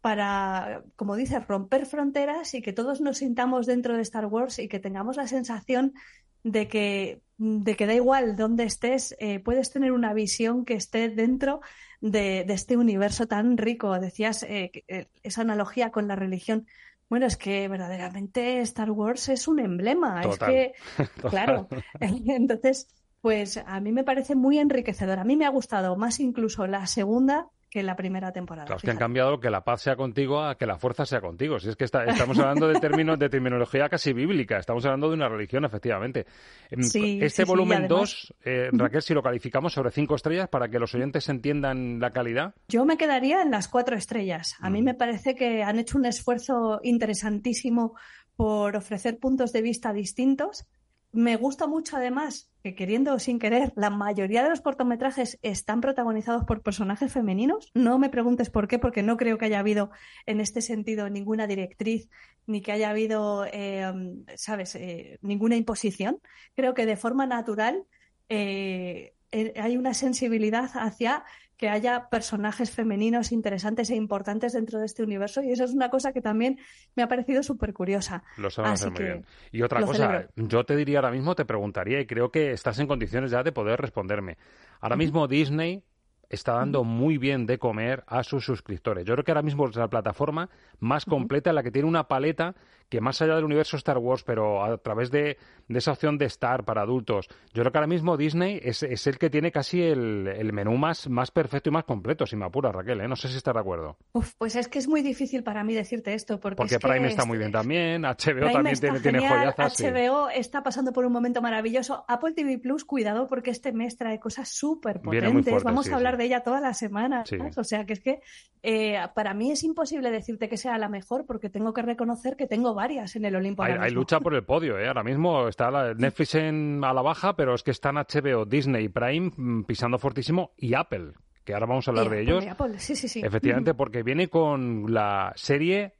[0.00, 4.66] para, como dices, romper fronteras y que todos nos sintamos dentro de Star Wars y
[4.66, 5.94] que tengamos la sensación
[6.42, 11.08] de que, de que da igual dónde estés, eh, puedes tener una visión que esté
[11.08, 11.60] dentro
[12.00, 13.98] de, este universo tan rico.
[13.98, 16.66] Decías eh, eh, esa analogía con la religión.
[17.08, 20.22] Bueno, es que verdaderamente Star Wars es un emblema.
[20.22, 20.54] Total.
[20.54, 21.30] Es que, Total.
[21.30, 21.68] claro.
[22.00, 22.88] Entonces,
[23.20, 25.18] pues a mí me parece muy enriquecedor.
[25.18, 28.66] A mí me ha gustado más incluso la segunda que la primera temporada.
[28.66, 29.04] Claro, es que han fíjate.
[29.04, 31.58] cambiado que la paz sea contigo a que la fuerza sea contigo.
[31.58, 35.14] Si es que está- estamos hablando de términos de terminología casi bíblica, estamos hablando de
[35.14, 36.26] una religión, efectivamente.
[36.70, 40.48] Em, Sí, este sí, volumen además- 2, eh, Raquel, si lo calificamos sobre cinco estrellas
[40.50, 42.54] para que los oyentes entiendan la calidad.
[42.68, 44.54] Yo me quedaría en las cuatro estrellas.
[44.60, 44.72] A Mm.
[44.74, 47.94] mí me parece que han hecho un esfuerzo interesantísimo
[48.36, 50.66] por ofrecer puntos de vista distintos.
[51.12, 55.82] Me gusta mucho, además, que queriendo o sin querer, la mayoría de los cortometrajes están
[55.82, 57.70] protagonizados por personajes femeninos.
[57.74, 59.90] No me preguntes por qué, porque no creo que haya habido
[60.24, 62.08] en este sentido ninguna directriz,
[62.46, 63.92] ni que haya habido, eh,
[64.36, 66.18] sabes, eh, ninguna imposición.
[66.56, 67.84] Creo que de forma natural
[68.30, 71.24] eh, eh, hay una sensibilidad hacia
[71.62, 75.90] que haya personajes femeninos interesantes e importantes dentro de este universo y eso es una
[75.90, 76.58] cosa que también
[76.96, 78.24] me ha parecido súper curiosa.
[78.36, 79.26] Lo saben hacer muy bien.
[79.52, 80.28] Y otra cosa, celebro.
[80.34, 83.52] yo te diría ahora mismo, te preguntaría, y creo que estás en condiciones ya de
[83.52, 84.38] poder responderme.
[84.80, 85.84] Ahora mismo Disney
[86.28, 89.04] está dando muy bien de comer a sus suscriptores.
[89.04, 92.08] Yo creo que ahora mismo es la plataforma más completa, en la que tiene una
[92.08, 92.56] paleta
[92.92, 96.26] que más allá del universo Star Wars, pero a través de, de esa opción de
[96.26, 99.80] Star para adultos, yo creo que ahora mismo Disney es, es el que tiene casi
[99.80, 103.08] el, el menú más, más perfecto y más completo, si me apura Raquel, ¿eh?
[103.08, 103.96] no sé si estás de acuerdo.
[104.12, 106.86] Uf, pues es que es muy difícil para mí decirte esto porque, Porque es que
[106.86, 109.72] Prime está este- muy bien también, HBO Prime también tiene, tiene joyazas.
[109.74, 109.86] sí.
[109.86, 112.04] HBO está pasando por un momento maravilloso.
[112.08, 115.44] Apple TV Plus, cuidado porque este mes trae cosas súper potentes.
[115.48, 116.18] fuerte, Vamos sí, a hablar sí.
[116.18, 117.26] de ella todas las semanas.
[117.30, 117.38] Sí.
[117.56, 118.20] O sea que es que
[118.62, 122.46] eh, para mí es imposible decirte que sea la mejor porque tengo que reconocer que
[122.46, 123.62] tengo varias en el Olimpo.
[123.62, 124.88] Hay, lucha por el podio, ¿eh?
[124.88, 128.88] Ahora mismo está la- Netflix en, a la baja, pero es que están HBO, Disney,
[128.88, 131.12] Prime mm, pisando fortísimo y Apple,
[131.44, 132.46] que ahora vamos a hablar Y de Apple, ellos.
[132.48, 133.20] Apple, Sí, sí, sí.
[133.24, 135.94] Efectivamente, porque viene con la serie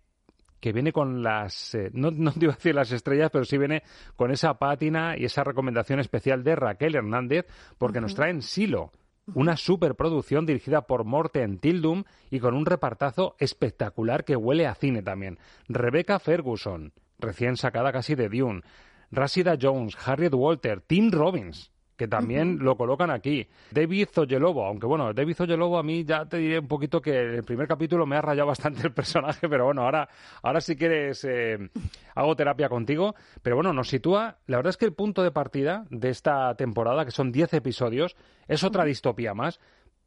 [0.59, 3.59] que viene con las, eh, no, no te iba a decir las estrellas, pero sí
[3.59, 3.83] viene
[4.17, 7.47] con esa pátina y esa recomendación especial de Raquel Hernández,
[7.79, 8.93] porque nos traen Silo,
[9.35, 15.03] una superproducción dirigida por Morten Tildum y con un repartazo espectacular que huele a cine
[15.03, 15.39] también.
[15.69, 18.63] Rebecca Ferguson, recién sacada casi de Dune.
[19.11, 21.72] Rashida Jones, Harriet Walter, Tim Robbins,
[22.03, 23.47] que también lo colocan aquí.
[23.71, 27.45] David Oyelowo, aunque bueno, David Oyelowo a mí ya te diré un poquito que el
[27.45, 30.09] primer capítulo me ha rayado bastante el personaje, pero bueno, ahora,
[30.43, 31.71] ahora si quieres eh,
[32.17, 33.15] hago terapia contigo.
[33.41, 37.05] Pero bueno, nos sitúa, la verdad es que el punto de partida de esta temporada,
[37.05, 38.17] que son 10 episodios,
[38.49, 39.61] es otra distopía más.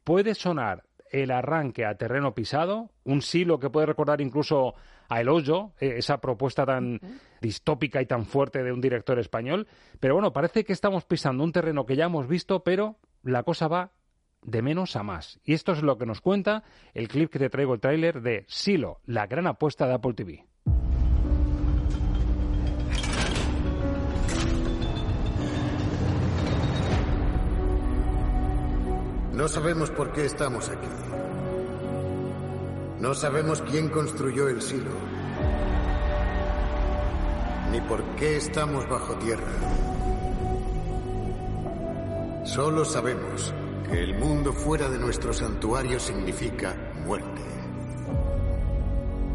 [0.04, 4.74] Puede sonar el arranque a terreno pisado, un silo que puede recordar incluso
[5.08, 7.00] a El Hoyo, eh, esa propuesta tan
[7.40, 9.66] distópica y tan fuerte de un director español.
[10.00, 13.68] Pero bueno, parece que estamos pisando un terreno que ya hemos visto, pero la cosa
[13.68, 13.92] va
[14.42, 15.40] de menos a más.
[15.44, 16.62] Y esto es lo que nos cuenta
[16.94, 20.46] el clip que te traigo el tráiler de Silo, la gran apuesta de Apple TV.
[29.36, 30.88] No sabemos por qué estamos aquí.
[33.00, 34.92] No sabemos quién construyó el silo.
[37.70, 39.52] Ni por qué estamos bajo tierra.
[42.46, 43.52] Solo sabemos
[43.90, 47.42] que el mundo fuera de nuestro santuario significa muerte.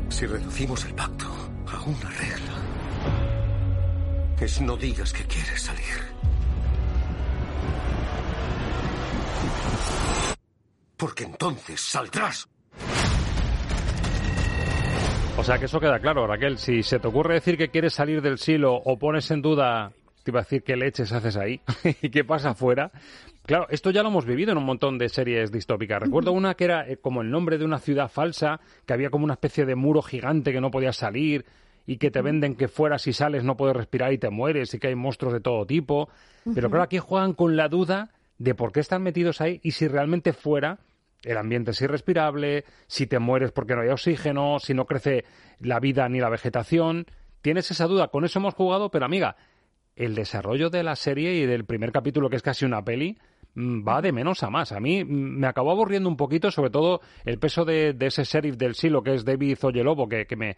[0.09, 1.27] Si reducimos el pacto
[1.67, 2.55] a una regla,
[4.39, 6.20] es no digas que quieres salir.
[11.01, 12.47] Porque entonces saldrás.
[15.35, 16.59] O sea que eso queda claro, Raquel.
[16.59, 20.29] Si se te ocurre decir que quieres salir del silo o pones en duda, te
[20.29, 21.59] iba a decir qué leches haces ahí
[22.03, 22.91] y qué pasa afuera.
[23.47, 26.03] Claro, esto ya lo hemos vivido en un montón de series distópicas.
[26.03, 29.23] Recuerdo una que era eh, como el nombre de una ciudad falsa, que había como
[29.23, 31.47] una especie de muro gigante que no podías salir
[31.87, 34.77] y que te venden que fuera si sales no puedes respirar y te mueres y
[34.77, 36.09] que hay monstruos de todo tipo.
[36.53, 39.87] Pero claro, aquí juegan con la duda de por qué están metidos ahí y si
[39.87, 40.77] realmente fuera
[41.23, 45.25] el ambiente es irrespirable, si te mueres porque no hay oxígeno, si no crece
[45.59, 47.05] la vida ni la vegetación.
[47.41, 49.35] Tienes esa duda, con eso hemos jugado, pero amiga,
[49.95, 53.17] el desarrollo de la serie y del primer capítulo, que es casi una peli,
[53.55, 54.71] va de menos a más.
[54.71, 58.23] A mí mm, me acabó aburriendo un poquito, sobre todo el peso de, de ese
[58.23, 60.55] sheriff del silo, que es David Oyelowo, que, que me,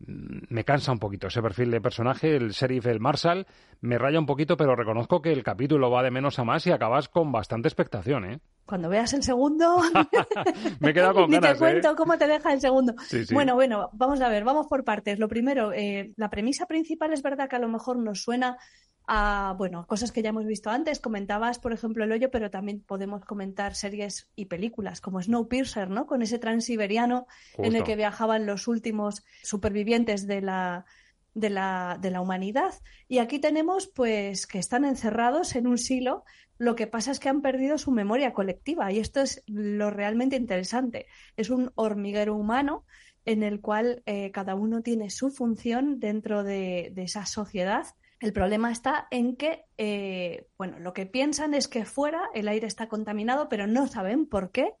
[0.00, 3.46] mm, me cansa un poquito ese perfil de personaje, el sheriff, el Marshall,
[3.80, 6.72] me raya un poquito, pero reconozco que el capítulo va de menos a más y
[6.72, 8.40] acabas con bastante expectación, ¿eh?
[8.66, 9.76] Cuando veas el segundo,
[10.80, 11.94] Me he quedado con ni ganas, te cuento ¿eh?
[11.96, 12.94] cómo te deja el segundo.
[13.06, 13.34] Sí, sí.
[13.34, 15.18] Bueno, bueno, vamos a ver, vamos por partes.
[15.18, 18.56] Lo primero, eh, la premisa principal es verdad que a lo mejor nos suena
[19.06, 21.00] a, bueno, cosas que ya hemos visto antes.
[21.00, 26.06] Comentabas, por ejemplo, El Hoyo, pero también podemos comentar series y películas como Snowpiercer, ¿no?
[26.06, 27.26] Con ese transiberiano
[27.58, 30.86] en el que viajaban los últimos supervivientes de la,
[31.34, 32.74] de la, de la humanidad.
[33.06, 36.24] Y aquí tenemos, pues, que están encerrados en un silo.
[36.56, 40.36] Lo que pasa es que han perdido su memoria colectiva y esto es lo realmente
[40.36, 41.06] interesante.
[41.36, 42.84] Es un hormiguero humano
[43.26, 47.86] en el cual eh, cada uno tiene su función dentro de, de esa sociedad
[48.24, 52.66] el problema está en que, eh, bueno, lo que piensan es que fuera el aire
[52.66, 54.72] está contaminado, pero no saben por qué,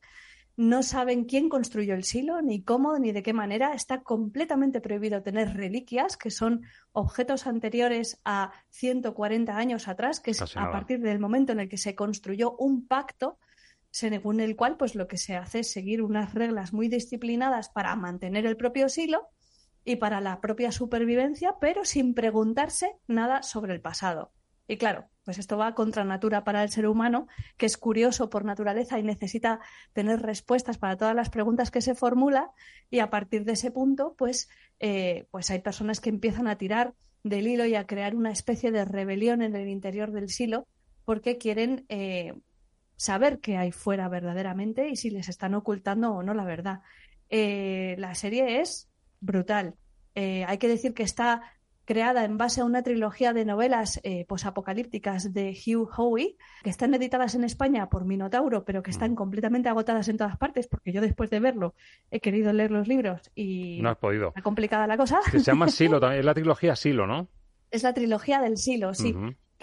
[0.56, 3.74] no saben quién construyó el silo, ni cómo, ni de qué manera.
[3.74, 10.40] Está completamente prohibido tener reliquias, que son objetos anteriores a 140 años atrás, que es
[10.40, 13.38] a partir del momento en el que se construyó un pacto
[13.90, 17.94] según el cual pues lo que se hace es seguir unas reglas muy disciplinadas para
[17.94, 19.28] mantener el propio silo
[19.84, 24.32] y para la propia supervivencia, pero sin preguntarse nada sobre el pasado.
[24.66, 27.26] Y claro, pues esto va contra natura para el ser humano,
[27.58, 29.60] que es curioso por naturaleza y necesita
[29.92, 32.50] tener respuestas para todas las preguntas que se formula.
[32.90, 34.48] Y a partir de ese punto, pues,
[34.80, 38.70] eh, pues hay personas que empiezan a tirar del hilo y a crear una especie
[38.70, 40.66] de rebelión en el interior del silo
[41.04, 42.34] porque quieren eh,
[42.96, 46.80] saber qué hay fuera verdaderamente y si les están ocultando o no la verdad.
[47.28, 48.90] Eh, la serie es
[49.24, 49.74] brutal.
[50.14, 51.42] Eh, hay que decir que está
[51.84, 56.94] creada en base a una trilogía de novelas eh, posapocalípticas de Hugh Howey, que están
[56.94, 59.16] editadas en España por Minotauro, pero que están mm.
[59.16, 61.74] completamente agotadas en todas partes, porque yo después de verlo
[62.10, 64.28] he querido leer los libros y no has podido.
[64.28, 65.20] Está complicada la cosa.
[65.30, 67.28] se llama Silo, también, es la trilogía Silo, ¿no?
[67.70, 69.14] Es la trilogía del Silo, sí.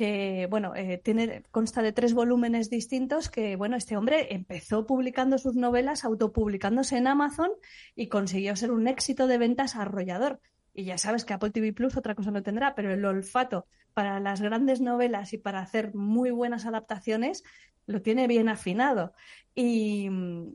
[0.02, 5.38] Que bueno eh, tiene consta de tres volúmenes distintos que bueno este hombre empezó publicando
[5.38, 7.52] sus novelas autopublicándose en Amazon
[7.94, 10.40] y consiguió ser un éxito de ventas arrollador
[10.74, 14.20] y ya sabes que Apple TV Plus otra cosa no tendrá, pero el olfato para
[14.20, 17.44] las grandes novelas y para hacer muy buenas adaptaciones
[17.86, 19.14] lo tiene bien afinado.
[19.54, 20.08] Y,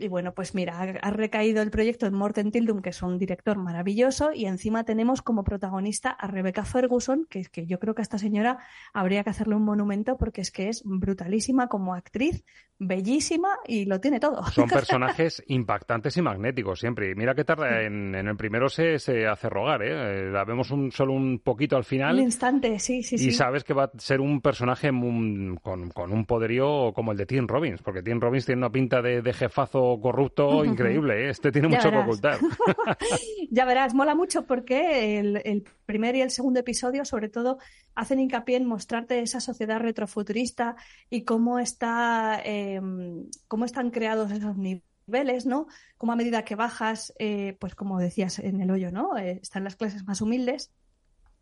[0.09, 4.33] bueno, pues mira, ha, recaído el proyecto en Morten Tildum, que es un director maravilloso,
[4.33, 8.05] y encima tenemos como protagonista a Rebecca Ferguson, que es que yo creo que a
[8.05, 8.59] esta señora
[8.95, 12.43] habría que hacerle un monumento porque es que es brutalísima como actriz,
[12.79, 14.43] bellísima y lo tiene todo.
[14.47, 17.11] Son personajes impactantes y magnéticos siempre.
[17.11, 20.31] Y mira que tarda, en, el primero se, se hace rogar, ¿eh?
[20.31, 22.15] La vemos un, solo un poquito al final.
[22.15, 23.29] Un instante, sí, sí, sí.
[23.29, 27.27] Y sabes que va a ser un personaje con, con un poderío como el de
[27.27, 31.27] Tim Robbins, porque Tim Robbins tiene una pinta de, jefazo corrupto increíble.
[31.27, 31.31] ¿eh?
[31.31, 32.39] Este tiene mucho que ocultar.
[33.51, 37.59] ya verás, mola mucho porque el, primer y el segundo episodio, sobre todo,
[37.95, 40.77] hacen hincapié en mostrarte esa sociedad retrofuturista
[41.11, 45.67] y cómo está, em, cómo están creados esos niveles, ¿no?
[45.99, 49.17] Como a medida que bajas, eh, pues como decías en el hoyo, ¿no?
[49.17, 50.73] Eh, están las clases más humildes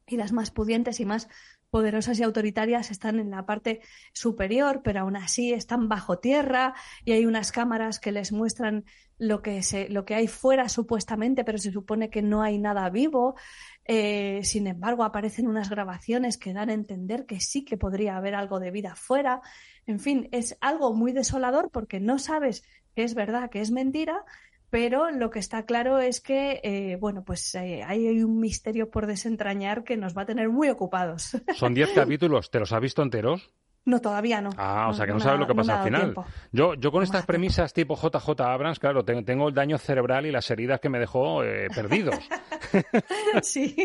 [0.06, 1.28] y las más pudientes y más
[1.70, 3.80] poderosas y autoritarias están en la parte
[4.12, 8.84] superior, pero aún así están bajo tierra y hay unas cámaras que les muestran
[9.18, 12.88] lo que, se, lo que hay fuera supuestamente, pero se supone que no hay nada
[12.90, 13.34] vivo.
[13.86, 18.36] Eh, sin embargo, aparecen unas grabaciones que dan a entender que sí que podría haber
[18.36, 19.40] algo de vida fuera.
[19.86, 22.62] En fin, es algo muy desolador porque no sabes
[22.94, 24.24] que es verdad, que es mentira,
[24.74, 29.06] pero lo que está claro es que, eh, bueno, pues eh, hay un misterio por
[29.06, 31.40] desentrañar que nos va a tener muy ocupados.
[31.54, 33.52] Son diez capítulos, ¿te los has visto enteros?
[33.84, 34.50] No, todavía no.
[34.56, 36.14] Ah, o sea que no, sabes lo que pasa al final.
[36.50, 40.50] Yo, yo con estas premisas tipo JJ Abrams, claro, tengo, el daño cerebral y las
[40.50, 42.18] heridas que me dejó eh, perdidos.
[43.42, 43.76] sí.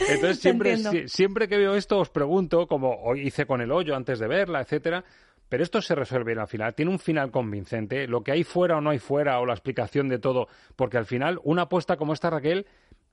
[0.00, 4.18] Entonces siempre, siempre que veo esto os pregunto, como hoy hice con el hoyo antes
[4.18, 5.02] de verla, etcétera,
[5.48, 6.74] pero esto se resuelve al final.
[6.74, 8.06] Tiene un final convincente.
[8.06, 10.48] Lo que hay fuera o no hay fuera, o la explicación de todo.
[10.74, 12.66] Porque al final, una apuesta como esta, Raquel,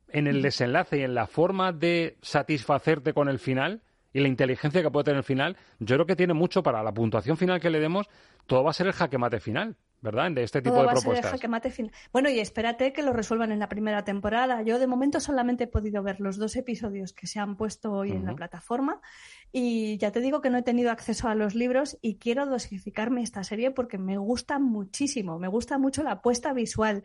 [0.10, 3.82] en el desenlace y en la forma de satisfacerte con el final
[4.14, 6.94] y la inteligencia que puede tener el final, yo creo que tiene mucho para la
[6.94, 8.08] puntuación final que le demos.
[8.46, 9.76] Todo va a ser el jaque mate final.
[10.04, 10.30] ¿Verdad?
[10.32, 11.32] De este tipo de propuestas.
[12.12, 14.62] Bueno, y espérate que lo resuelvan en la primera temporada.
[14.62, 18.12] Yo de momento solamente he podido ver los dos episodios que se han puesto hoy
[18.12, 19.02] en la plataforma
[19.54, 23.24] y ya te digo que no he tenido acceso a los libros y quiero dosificarme
[23.24, 27.04] esta serie porque me gusta muchísimo, me gusta mucho la apuesta visual,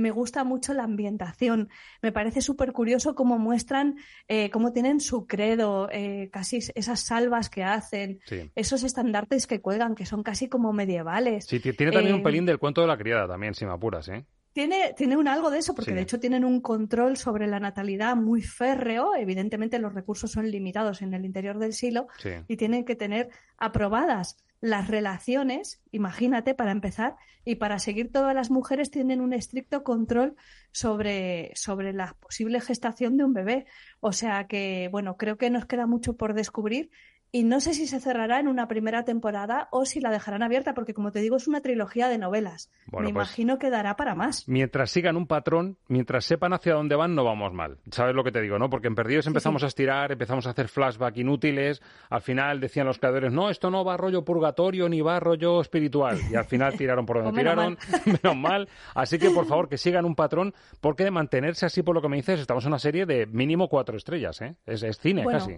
[0.00, 1.68] me gusta mucho la ambientación,
[2.02, 3.96] me parece súper curioso cómo muestran,
[4.28, 8.20] eh, cómo tienen su credo, eh, casi esas salvas que hacen,
[8.54, 11.46] esos estandartes que cuelgan, que son casi como medievales.
[11.46, 14.08] Sí, tiene también un eh, pelín del cuento de la criada también, si me apuras,
[14.08, 14.24] ¿eh?
[14.52, 18.16] Tiene, tiene un algo de eso, porque de hecho tienen un control sobre la natalidad
[18.16, 19.14] muy férreo.
[19.14, 22.08] Evidentemente los recursos son limitados en el interior del silo
[22.48, 23.28] y tienen que tener
[23.58, 29.82] aprobadas las relaciones, imagínate, para empezar, y para seguir todas las mujeres tienen un estricto
[29.82, 30.36] control
[30.72, 33.66] sobre, sobre la posible gestación de un bebé.
[34.00, 36.90] O sea que, bueno, creo que nos queda mucho por descubrir
[37.32, 40.74] y no sé si se cerrará en una primera temporada o si la dejarán abierta,
[40.74, 42.70] porque como te digo, es una trilogía de novelas.
[42.86, 44.48] Bueno, Me pues- imagino que dará para más.
[44.48, 47.78] Mientras sigan un patrón, mientras sepan hacia dónde van, no vamos mal.
[47.92, 48.68] ¿Sabes lo que te digo, no?
[48.68, 51.80] Porque en Perdidos empezamos a estirar, empezamos a hacer flashback inútiles.
[52.08, 55.20] Al final decían los creadores, no, esto no va a rollo purgatorio ni va a
[55.20, 56.18] rollo espiritual.
[56.30, 58.68] Y al final tiraron por donde Pues menos tiraron, menos mal.
[58.94, 62.08] Así que, por favor, que sigan un patrón, porque de mantenerse así, por lo que
[62.08, 64.56] me dices, estamos en una serie de mínimo cuatro estrellas, ¿eh?
[64.66, 65.56] Es, es cine Bueno, casi.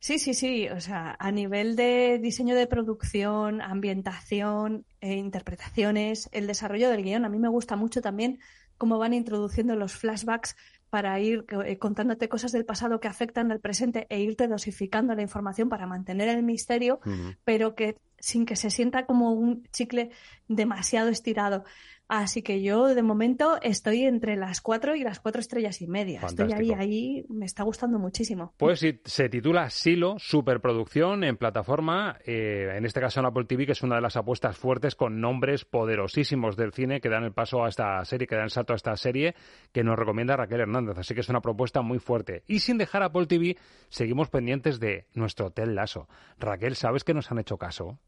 [0.00, 0.68] Sí, sí, sí.
[0.68, 7.24] O sea, a nivel de diseño de producción, ambientación, e interpretaciones, el desarrollo del guion,
[7.24, 8.40] a mí me gusta mucho también
[8.78, 10.56] cómo van introduciendo los flashbacks
[10.88, 15.20] para ir eh, contándote cosas del pasado que afectan al presente e irte dosificando la
[15.20, 16.98] información para mantener el misterio,
[17.44, 20.10] pero que sin que se sienta como un chicle
[20.48, 21.64] demasiado estirado.
[22.10, 26.20] Así que yo de momento estoy entre las cuatro y las cuatro estrellas y media.
[26.26, 28.52] Estoy ahí, ahí, me está gustando muchísimo.
[28.56, 33.64] Pues sí, se titula Silo, superproducción en plataforma, eh, en este caso en Apple TV,
[33.64, 37.32] que es una de las apuestas fuertes con nombres poderosísimos del cine que dan el
[37.32, 39.36] paso a esta serie, que dan el salto a esta serie
[39.70, 40.98] que nos recomienda Raquel Hernández.
[40.98, 42.42] Así que es una propuesta muy fuerte.
[42.48, 43.56] Y sin dejar Apple TV,
[43.88, 46.08] seguimos pendientes de nuestro Hotel Lasso.
[46.40, 48.00] Raquel, ¿sabes que nos han hecho caso?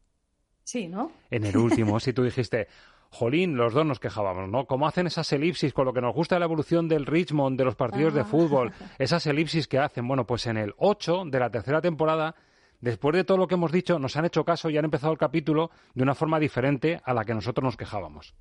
[0.63, 1.11] Sí, ¿no?
[1.29, 2.67] En el último, si tú dijiste,
[3.13, 4.65] Jolín, los dos nos quejábamos, ¿no?
[4.65, 7.63] ¿Cómo hacen esas elipsis con lo que nos gusta de la evolución del Richmond, de
[7.65, 8.25] los partidos de Ah.
[8.25, 8.71] fútbol?
[8.97, 10.07] Esas elipsis que hacen.
[10.07, 12.33] Bueno, pues en el 8 de la tercera temporada,
[12.81, 15.19] después de todo lo que hemos dicho, nos han hecho caso y han empezado el
[15.19, 18.33] capítulo de una forma diferente a la que nosotros nos quejábamos.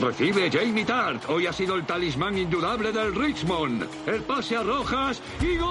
[0.00, 1.22] Recibe Jamie Tart.
[1.30, 3.86] Hoy ha sido el talismán indudable del Richmond.
[4.08, 5.70] El pase a Rojas y gol.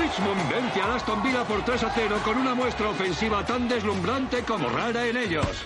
[0.00, 4.42] Richmond vence a Aston Villa por 3 a 0 con una muestra ofensiva tan deslumbrante
[4.42, 5.64] como rara en ellos.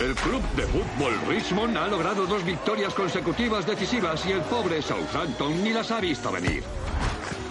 [0.00, 5.62] El club de fútbol Richmond ha logrado dos victorias consecutivas decisivas y el pobre Southampton
[5.62, 6.64] ni las ha visto venir.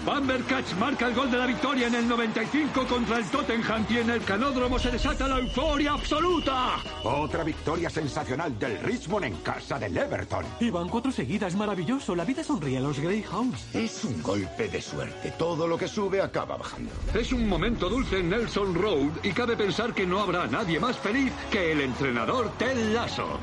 [0.06, 4.10] Bamberkatz marca el gol de la victoria en el 95 contra el Tottenham y en
[4.10, 6.78] el canódromo se desata la euforia absoluta.
[7.04, 10.44] Otra victoria sensacional del Richmond en casa del Everton.
[10.60, 12.16] Y van cuatro seguidas, maravilloso.
[12.16, 13.76] La vida sonríe a los Greyhounds.
[13.76, 15.32] Es un golpe de suerte.
[15.38, 16.92] Todo lo que sube acaba bajando.
[17.14, 20.98] Es un momento dulce en Nelson Road y cabe pensar que no habrá nadie más
[20.98, 23.40] feliz que el entrenador Ted Lasso.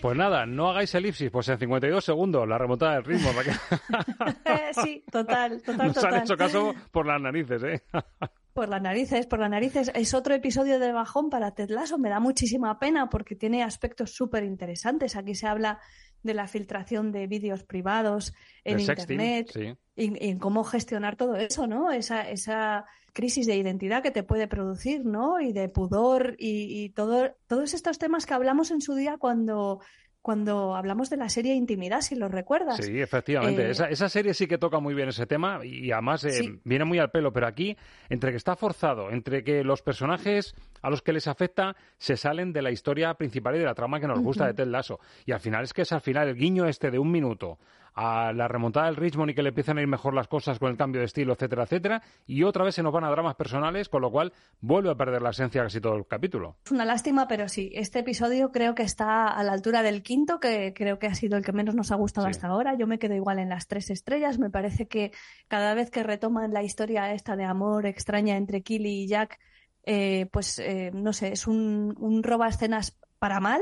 [0.00, 3.30] Pues nada, no hagáis elipsis, pues en 52 segundos la remontada del ritmo.
[3.32, 3.54] Raquel.
[4.44, 6.14] Eh, sí, total, total, Nos total.
[6.14, 7.82] han hecho caso por las narices, ¿eh?
[8.54, 9.92] Por las narices, por las narices.
[9.94, 11.96] Es otro episodio de bajón para Ted Lasso.
[11.96, 15.14] Me da muchísima pena porque tiene aspectos súper interesantes.
[15.14, 15.78] Aquí se habla
[16.22, 19.74] de la filtración de vídeos privados en sexting, Internet sí.
[19.96, 21.92] y, y en cómo gestionar todo eso, ¿no?
[21.92, 25.40] Esa, esa crisis de identidad que te puede producir, ¿no?
[25.40, 29.80] Y de pudor y, y todo, todos estos temas que hablamos en su día cuando,
[30.22, 32.76] cuando hablamos de la serie Intimidad, si lo recuerdas.
[32.84, 33.62] Sí, efectivamente.
[33.66, 36.60] Eh, Esa, esa serie sí que toca muy bien ese tema y además eh, Sí.
[36.64, 37.76] viene muy al pelo, pero aquí,
[38.08, 42.52] entre que está forzado, entre que los personajes a los que les afecta se salen
[42.52, 44.98] de la historia principal y de la trama que nos gusta de Ted Lasso.
[45.24, 47.58] Y al final es que es al final el guiño este de un minuto
[47.94, 50.70] a la remontada del Richmond y que le empiezan a ir mejor las cosas con
[50.70, 53.88] el cambio de estilo, etcétera, etcétera, y otra vez se nos van a dramas personales,
[53.88, 56.56] con lo cual vuelve a perder la esencia casi todo el capítulo.
[56.64, 60.40] Es una lástima, pero sí, este episodio creo que está a la altura del quinto,
[60.40, 62.30] que creo que ha sido el que menos nos ha gustado Sí.
[62.30, 62.76] hasta ahora.
[62.76, 64.38] Yo me quedo igual en las tres estrellas.
[64.38, 65.12] Me parece que
[65.48, 69.38] cada vez que retoman la historia esta de amor extraña entre Killy y Jack,
[69.84, 73.60] eh, pues eh, no sé, es un, un roba escenas para mal.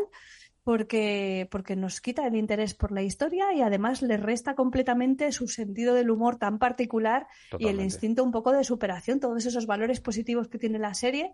[0.67, 5.47] Porque, porque nos quita el interés por la historia y además le resta completamente su
[5.47, 10.01] sentido del humor tan particular y el instinto un poco de superación, todos esos valores
[10.01, 11.33] positivos que tiene la serie,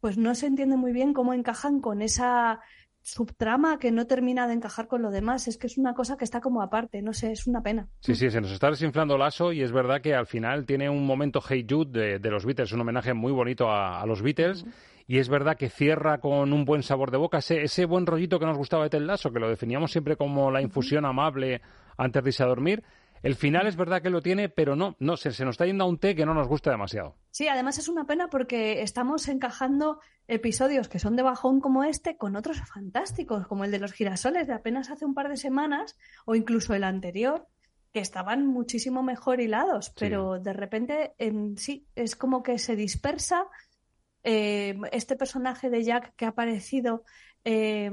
[0.00, 2.60] pues no se entiende muy bien cómo encajan con esa
[3.00, 5.48] subtrama que no termina de encajar con lo demás.
[5.48, 7.88] Es que es una cosa que está como aparte, no sé, es una pena.
[8.00, 11.06] Sí, sí, se nos está desinflando Lasso y es verdad que al final tiene un
[11.06, 14.66] momento Hey Jude de, de los Beatles, un homenaje muy bonito a, a los Beatles.
[15.06, 18.38] Y es verdad que cierra con un buen sabor de boca, ese, ese buen rollito
[18.38, 21.62] que nos gustaba de Ted Lasso, que lo definíamos siempre como la infusión amable
[21.96, 22.82] antes de irse a dormir.
[23.22, 25.84] El final es verdad que lo tiene, pero no, no se, se nos está yendo
[25.84, 27.16] a un té que no nos gusta demasiado.
[27.30, 32.16] Sí, además es una pena porque estamos encajando episodios que son de bajón como este
[32.16, 35.96] con otros fantásticos, como el de los girasoles de apenas hace un par de semanas
[36.24, 37.46] o incluso el anterior,
[37.92, 43.46] que estaban muchísimo mejor hilados, pero de repente em, sí, es como que se dispersa.
[44.28, 47.04] Eh, este personaje de Jack que ha aparecido
[47.44, 47.88] eh,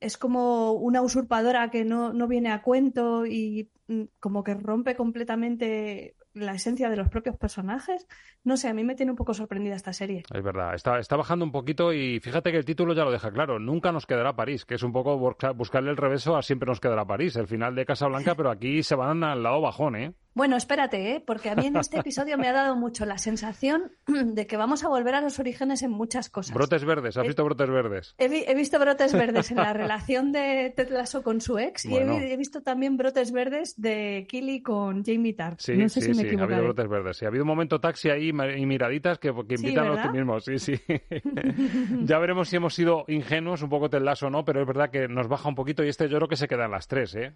[0.00, 4.94] es como una usurpadora que no, no viene a cuento y mm, como que rompe
[4.96, 8.06] completamente la esencia de los propios personajes.
[8.44, 10.22] No sé, a mí me tiene un poco sorprendida esta serie.
[10.32, 13.30] Es verdad, está, está bajando un poquito y fíjate que el título ya lo deja
[13.30, 15.18] claro, nunca nos quedará París, que es un poco
[15.54, 18.94] buscarle el reverso a siempre nos quedará París, el final de Casablanca, pero aquí se
[18.94, 20.14] van al lado bajón, ¿eh?
[20.38, 21.24] Bueno, espérate, ¿eh?
[21.26, 24.84] porque a mí en este episodio me ha dado mucho la sensación de que vamos
[24.84, 26.54] a volver a los orígenes en muchas cosas.
[26.54, 28.14] Brotes verdes, ¿has visto brotes verdes?
[28.18, 32.36] He, visto brotes verdes en la relación de Ted Lasso con su ex y he,
[32.36, 35.58] visto también brotes verdes de Killy con Jamie Tart.
[35.58, 37.16] Sí, sí, sí, ha habido brotes verdes.
[37.16, 40.44] Sí, ha habido un momento taxi ahí y miraditas que, invitan a los optimismos.
[40.44, 40.80] Sí, sí.
[42.04, 44.44] ya veremos si hemos sido ingenuos, un poco Ted Lasso, ¿no?
[44.44, 46.70] Pero es verdad que nos baja un poquito y este yo creo que se quedan
[46.70, 47.34] las tres, ¿eh?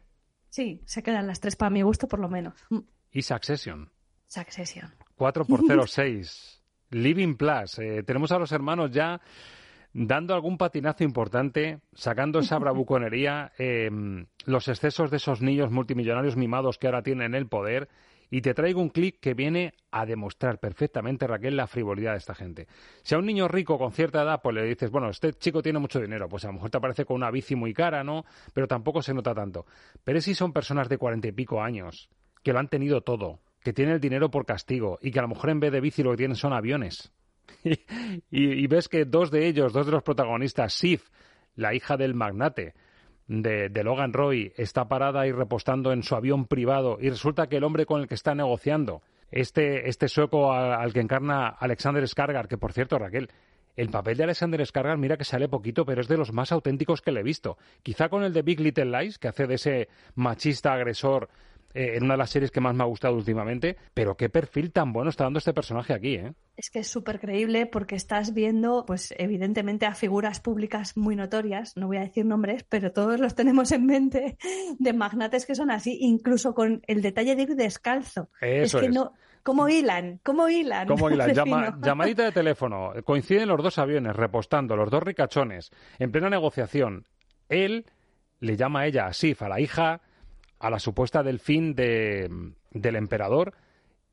[0.49, 2.55] Sí, se quedan las tres para mi gusto, por lo menos.
[3.11, 3.91] Y Succession.
[4.27, 4.93] Succession.
[5.17, 6.63] 4 por 0, 6.
[6.91, 7.79] Living Plus.
[7.79, 9.21] Eh, tenemos a los hermanos ya
[9.95, 16.79] dando algún patinazo importante, sacando esa bravuconería, em, los excesos de esos niños multimillonarios mimados
[16.79, 17.89] que ahora tienen el poder.
[18.35, 22.35] Y te traigo un clip que viene a demostrar perfectamente, Raquel, la frivolidad de esta
[22.35, 22.67] gente.
[23.03, 25.79] Si a un niño rico con cierta edad, pues le dices, bueno, este chico tiene
[25.79, 28.25] mucho dinero, pues a lo mejor te aparece con una bici muy cara, ¿no?
[28.55, 29.67] Pero tampoco se nota tanto.
[30.03, 32.09] Pero si son personas de cuarenta y pico años,
[32.43, 35.29] que lo han tenido todo, que tienen el dinero por castigo y que a lo
[35.29, 37.13] mejor en vez de bici lo que tienen son aviones.
[38.31, 41.11] y, ves que dos de ellos, dos de los protagonistas, Sif,
[41.55, 42.73] la hija del magnate,
[43.41, 47.65] de, Logan Roy está parada y repostando en su avión privado y resulta que el
[47.65, 52.59] hombre con el que está negociando, este, este sueco al, que encarna Alexander Skargar, que
[52.59, 53.31] por cierto, Raquel,
[53.75, 57.01] el papel de Alexander Skargar, mira que sale poquito, pero es de los más auténticos
[57.01, 57.57] que le he visto.
[57.83, 61.31] Quizá con el de Big Little Lies, que hace de ese machista agresor
[61.75, 64.73] eh, en una de las series que más me ha gustado últimamente, pero qué perfil
[64.73, 66.35] tan bueno está dando este personaje aquí, ¿eh?
[66.57, 71.77] Es que es súper creíble porque estás viendo, pues evidentemente, a figuras públicas muy notorias,
[71.77, 74.37] no voy a decir nombres, pero todos los tenemos en mente,
[74.79, 78.29] de magnates que son así, incluso con el detalle de ir descalzo.
[78.41, 79.13] Eso es que no...
[79.43, 80.21] ¿Cómo hilan?
[80.23, 80.87] ¿Cómo hilan?
[80.87, 81.35] ¿Cómo hilan?
[81.83, 82.93] llamadita de teléfono.
[83.05, 87.07] Coinciden los dos aviones repostando, los dos ricachones, en plena negociación.
[87.49, 87.87] Él
[88.39, 90.01] le llama a ella, así, a la hija,
[90.63, 92.31] a la supuesta delfín de,
[92.71, 93.53] del emperador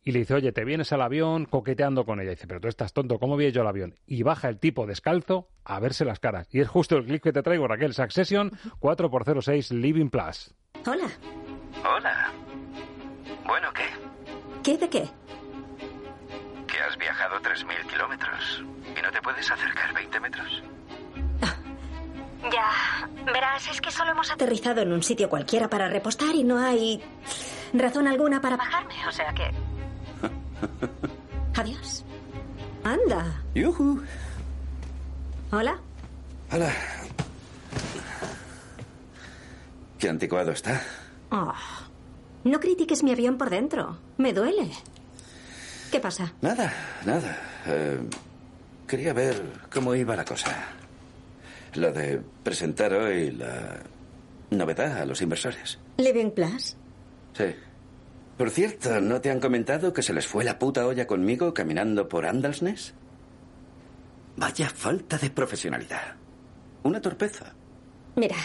[0.03, 2.31] y le dice, oye, te vienes al avión coqueteando con ella.
[2.31, 3.95] Y dice, pero tú estás tonto, ¿cómo vi yo el avión?
[4.07, 6.47] Y baja el tipo descalzo a verse las caras.
[6.51, 7.93] Y es justo el clip que te traigo, Raquel.
[7.93, 10.55] Succession 4x06 Living Plus.
[10.87, 11.07] Hola.
[11.85, 12.31] Hola.
[13.45, 13.85] Bueno, ¿qué?
[14.63, 15.07] ¿Qué de qué?
[16.65, 18.65] Que has viajado 3.000 kilómetros
[18.97, 20.63] y no te puedes acercar 20 metros.
[22.43, 26.57] Ya, verás, es que solo hemos aterrizado en un sitio cualquiera para repostar y no
[26.57, 27.01] hay
[27.73, 29.51] razón alguna para bajarme, o sea que...
[31.59, 32.05] Adiós.
[32.83, 33.41] Anda.
[33.53, 34.01] Yuhu.
[35.51, 35.79] Hola.
[36.51, 36.71] Hola.
[39.97, 40.81] Qué anticuado está.
[41.31, 41.53] Oh,
[42.45, 43.97] no critiques mi avión por dentro.
[44.17, 44.71] Me duele.
[45.91, 46.31] ¿Qué pasa?
[46.41, 46.71] Nada,
[47.05, 47.37] nada.
[47.65, 47.99] Eh,
[48.87, 50.55] quería ver cómo iba la cosa.
[51.75, 53.79] Lo de presentar hoy la
[54.51, 55.79] novedad a los inversores.
[55.97, 56.75] ¿Living Plus?
[57.33, 57.45] Sí.
[58.37, 62.07] Por cierto, ¿no te han comentado que se les fue la puta olla conmigo caminando
[62.07, 62.93] por Andalsnes?
[64.37, 66.15] Vaya falta de profesionalidad.
[66.83, 67.53] Una torpeza.
[68.15, 68.37] Mira,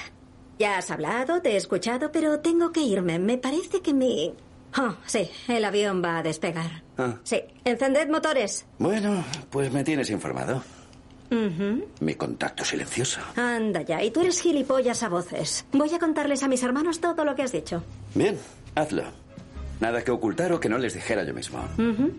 [0.58, 3.18] ya has hablado, te he escuchado, pero tengo que irme.
[3.18, 4.34] Me parece que mi...
[4.76, 6.82] Oh, sí, el avión va a despegar.
[6.98, 7.16] Ah.
[7.22, 8.66] Sí, encended motores.
[8.78, 10.64] Bueno, pues me tienes informado.
[12.00, 13.20] Mi contacto silencioso.
[13.36, 15.64] Anda ya, y tú eres gilipollas a voces.
[15.72, 17.82] Voy a contarles a mis hermanos todo lo que has dicho.
[18.14, 18.38] Bien,
[18.74, 19.23] hazlo.
[19.84, 21.62] Nada que ocultar o que no les dijera yo mismo.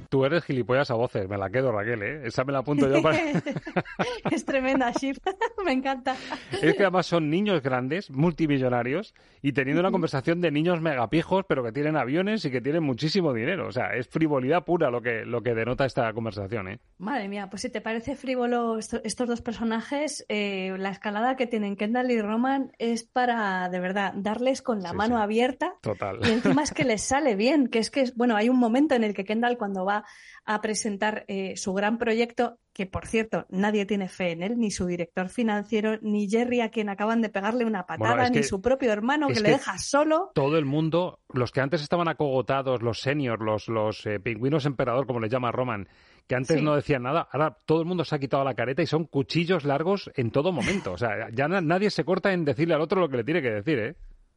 [0.09, 2.21] Tú eres gilipollas a voces, me la quedo Raquel, ¿eh?
[2.27, 3.17] Esa me la apunto yo para...
[4.31, 5.17] es tremenda, Shiv,
[5.65, 6.15] me encanta.
[6.61, 11.63] Es que además son niños grandes, multimillonarios, y teniendo una conversación de niños megapijos, pero
[11.63, 13.67] que tienen aviones y que tienen muchísimo dinero.
[13.67, 16.79] O sea, es frivolidad pura lo que, lo que denota esta conversación, ¿eh?
[16.99, 21.77] Madre mía, pues si te parece frívolo estos dos personajes, eh, la escalada que tienen
[21.77, 25.73] Kendall y Roman es para, de verdad, darles con la mano abierta.
[25.81, 26.19] Total.
[26.21, 29.03] Y encima es que les sale bien que es que, bueno, hay un momento en
[29.03, 30.05] el que Kendall cuando va
[30.45, 34.69] a presentar eh, su gran proyecto, que por cierto, nadie tiene fe en él, ni
[34.69, 38.91] su director financiero, ni Jerry a quien acaban de pegarle una patada, ni su propio
[38.91, 40.31] hermano que, le deja solo.
[40.35, 45.07] Todo el mundo, los que antes estaban acogotados, los seniors, los, los eh, pingüinos emperador,
[45.07, 45.87] como le llama Roman,
[46.27, 48.87] que antes no decían nada, ahora todo el mundo se ha quitado la careta y
[48.87, 50.91] son cuchillos largos en todo momento.
[50.93, 53.51] O sea, ya nadie se corta en decirle al otro lo que le tiene que
[53.51, 53.95] decir, ¿eh?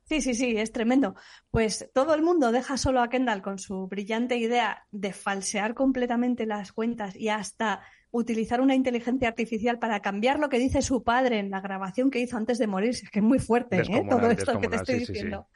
[0.09, 1.14] Sí, sí, sí, es tremendo.
[1.50, 6.46] Pues todo el mundo deja solo a Kendall con su brillante idea de falsear completamente
[6.46, 11.40] las cuentas y hasta utilizar una inteligencia artificial para cambiar lo que dice su padre
[11.40, 12.90] en la grabación que hizo antes de morir.
[12.90, 14.06] Es que es muy fuerte ¿eh?
[14.09, 15.46] todo esto que te estoy diciendo.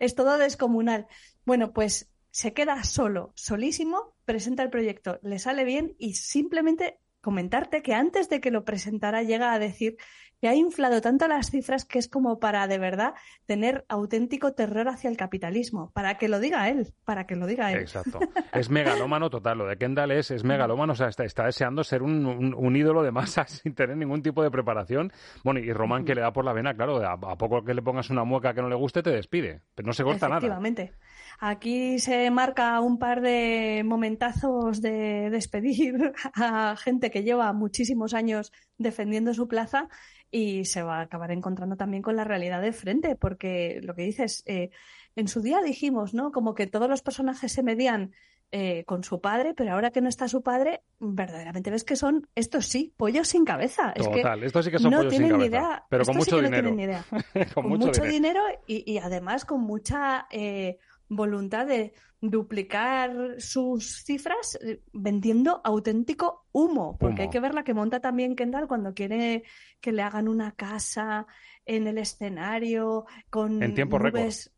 [0.00, 1.06] Es todo descomunal.
[1.44, 7.82] Bueno, pues se queda solo, solísimo, presenta el proyecto, le sale bien y simplemente comentarte
[7.82, 9.96] que antes de que lo presentara llega a decir
[10.42, 13.14] que ha inflado tanto las cifras que es como para de verdad
[13.46, 17.70] tener auténtico terror hacia el capitalismo, para que lo diga él, para que lo diga
[17.70, 17.78] él.
[17.78, 18.18] Exacto.
[18.52, 22.02] Es megalómano total, lo de Kendall es, es megalómano, o sea, está, está deseando ser
[22.02, 25.12] un, un- un ídolo de masas sin tener ningún tipo de preparación.
[25.44, 27.80] Bueno, y Román que le da por la vena, claro, a, a poco que le
[27.82, 30.38] pongas una mueca que no le guste te despide, pero no se corta nada.
[30.38, 30.92] Efectivamente.
[31.38, 38.52] Aquí se marca un par de momentazos de despedir a gente que lleva muchísimos años
[38.76, 39.88] defendiendo su plaza
[40.32, 44.02] y se va a acabar encontrando también con la realidad de frente, porque lo que
[44.02, 44.70] dices, eh,
[45.14, 46.32] en su día dijimos, ¿no?
[46.32, 48.12] Como que todos los personajes se medían
[48.50, 52.28] eh, con su padre, pero ahora que no está su padre, verdaderamente ves que son,
[52.34, 53.92] estos sí, pollos sin cabeza.
[53.94, 55.84] Es que Total, estos sí que son no pollos sin tienen ni cabeza, idea.
[55.90, 56.68] pero con sí mucho no dinero.
[56.74, 57.04] idea.
[57.54, 58.40] con con mucho, dinero.
[58.66, 60.78] y, y además con mucha eh,
[61.08, 67.22] voluntad de duplicar sus cifras eh, vendiendo auténtico humo, porque Humo.
[67.22, 69.42] hay que ver la que monta también Kendall cuando quiere
[69.80, 71.26] que le hagan una casa
[71.66, 74.20] en el escenario con En tiempo récord.
[74.22, 74.54] nubes.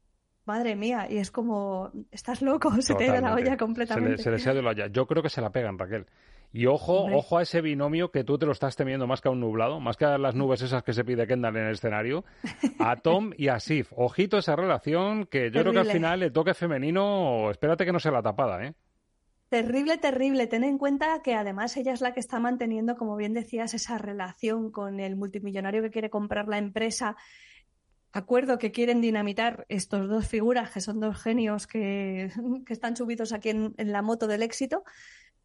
[0.47, 4.19] Madre mía, y es como, estás loco, se te ha ido la olla completamente.
[4.23, 4.87] Se le, se les ha ido la olla.
[4.89, 6.07] Yo creo que se la pegan, Raquel.
[6.57, 7.17] Y ojo, Hombre.
[7.17, 9.81] ojo a ese binomio que tú te lo estás temiendo más que a un nublado,
[9.81, 12.25] más que a las nubes esas que se pide Kendall en el escenario,
[12.79, 13.93] a Tom y a Sif.
[13.97, 17.99] Ojito esa relación que yo creo que al final el toque femenino, espérate que no
[17.99, 18.75] sea la tapada, ¿eh?
[19.49, 20.47] Terrible, terrible.
[20.47, 23.99] Ten en cuenta que además ella es la que está manteniendo, como bien decías, esa
[23.99, 27.17] relación con el multimillonario que quiere comprar la empresa.
[28.13, 32.31] Acuerdo que quieren dinamitar estos dos figuras, que son dos genios que,
[32.65, 34.85] que están subidos aquí en, en la moto del éxito,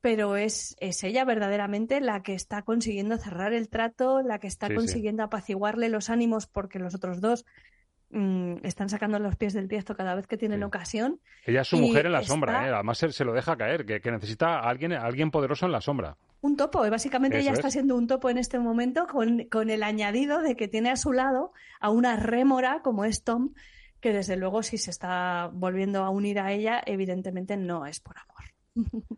[0.02, 4.68] pero es, es ella verdaderamente la que está consiguiendo cerrar el trato, la que está
[4.68, 4.78] Sí, sí.
[4.78, 7.46] consiguiendo apaciguarle los ánimos porque los otros dos
[8.12, 11.20] mm, están sacando los pies del tiesto cada vez que tienen ocasión.
[11.46, 12.72] Ella es su mujer en la está- sombra, ¿eh?
[12.74, 15.72] Además se, se lo deja caer, que, que necesita a alguien, a alguien poderoso en
[15.74, 16.18] la sombra.
[16.42, 17.74] Un topo, y básicamente Eso ella está es.
[17.74, 21.12] siendo un topo en este momento con, con el añadido de que tiene a su
[21.12, 23.54] lado a una rémora como es Tom,
[24.00, 28.18] que desde luego si se está volviendo a unir a ella, evidentemente no es por
[28.18, 28.46] amor.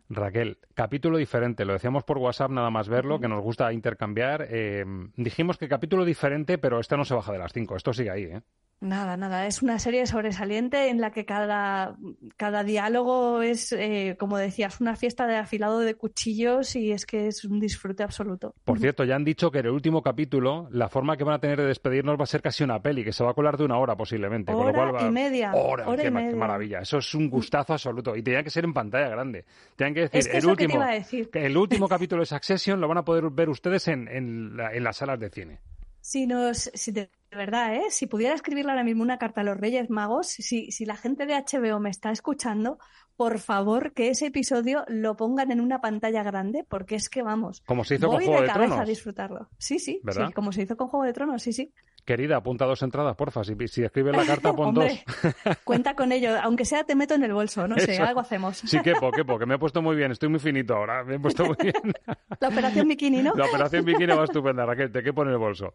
[0.08, 4.46] Raquel, capítulo diferente, lo decíamos por WhatsApp nada más verlo, que nos gusta intercambiar.
[4.50, 4.84] Eh,
[5.16, 8.24] dijimos que capítulo diferente, pero este no se baja de las 5, esto sigue ahí,
[8.24, 8.42] ¿eh?
[8.82, 11.96] Nada, nada, es una serie sobresaliente en la que cada,
[12.36, 17.28] cada diálogo es, eh, como decías, una fiesta de afilado de cuchillos y es que
[17.28, 18.56] es un disfrute absoluto.
[18.64, 21.38] Por cierto, ya han dicho que en el último capítulo la forma que van a
[21.38, 23.64] tener de despedirnos va a ser casi una peli, que se va a colar de
[23.64, 24.52] una hora posiblemente.
[24.52, 26.36] con lo Hora cual va- y media, Hora, hora qué, y qué media.
[26.36, 26.80] maravilla.
[26.80, 28.16] Eso es un gustazo absoluto.
[28.16, 29.44] Y tenía que ser en pantalla grande.
[29.76, 31.30] Tenían que decir, Es que el que último, iba a decir.
[31.34, 34.82] el último capítulo de Succession lo van a poder ver ustedes en, en la- en
[34.82, 35.58] las salas de cine.
[36.02, 37.84] Si nos, si de, de verdad, ¿eh?
[37.90, 41.26] si pudiera escribirle ahora mismo una carta a los Reyes Magos, si, si la gente
[41.26, 42.78] de HBO me está escuchando,
[43.16, 47.62] por favor que ese episodio lo pongan en una pantalla grande, porque es que vamos,
[47.64, 48.84] Como se hizo con voy Juego de de cabeza Tronos.
[48.84, 49.48] a disfrutarlo.
[49.58, 50.26] Sí, sí, ¿Verdad?
[50.28, 51.72] sí, como se hizo con Juego de Tronos, sí, sí.
[52.04, 53.44] Querida, apunta dos entradas, porfa.
[53.44, 54.84] Si, si escribes la carta, pon dos.
[54.84, 55.04] Hombre,
[55.64, 58.02] cuenta con ello, aunque sea te meto en el bolso, no sé, Eso.
[58.02, 58.58] algo hacemos.
[58.58, 60.10] Sí, quepo, quepo, que me he puesto muy bien.
[60.10, 61.04] Estoy muy finito ahora.
[61.04, 61.74] Me he puesto muy bien.
[62.40, 63.34] La operación bikini, ¿no?
[63.36, 65.72] La operación bikini va estupenda, Raquel, te quepo en el bolso.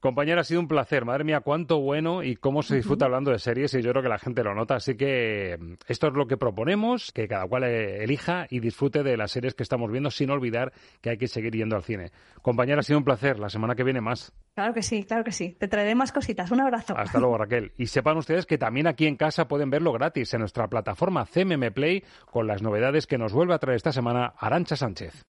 [0.00, 1.04] Compañera, ha sido un placer.
[1.04, 4.08] Madre mía, cuánto bueno y cómo se disfruta hablando de series y yo creo que
[4.08, 4.76] la gente lo nota.
[4.76, 9.02] Así que mm, esto es lo que proponemos, que cada cual eh, elija y disfrute
[9.02, 10.72] de las series que estamos viendo sin olvidar
[11.02, 12.12] que hay que seguir yendo al cine.
[12.40, 13.38] Compañera, ha sido un placer.
[13.38, 14.32] La semana que viene más.
[14.54, 15.54] Claro que sí, claro que sí.
[15.58, 16.50] Te traeré más cositas.
[16.50, 16.96] Un abrazo.
[16.96, 17.72] Hasta luego, Raquel.
[17.76, 21.72] Y sepan ustedes que también aquí en casa pueden verlo gratis en nuestra plataforma CMM
[21.72, 25.26] Play con las novedades que nos vuelve a traer esta semana Arancha Sánchez.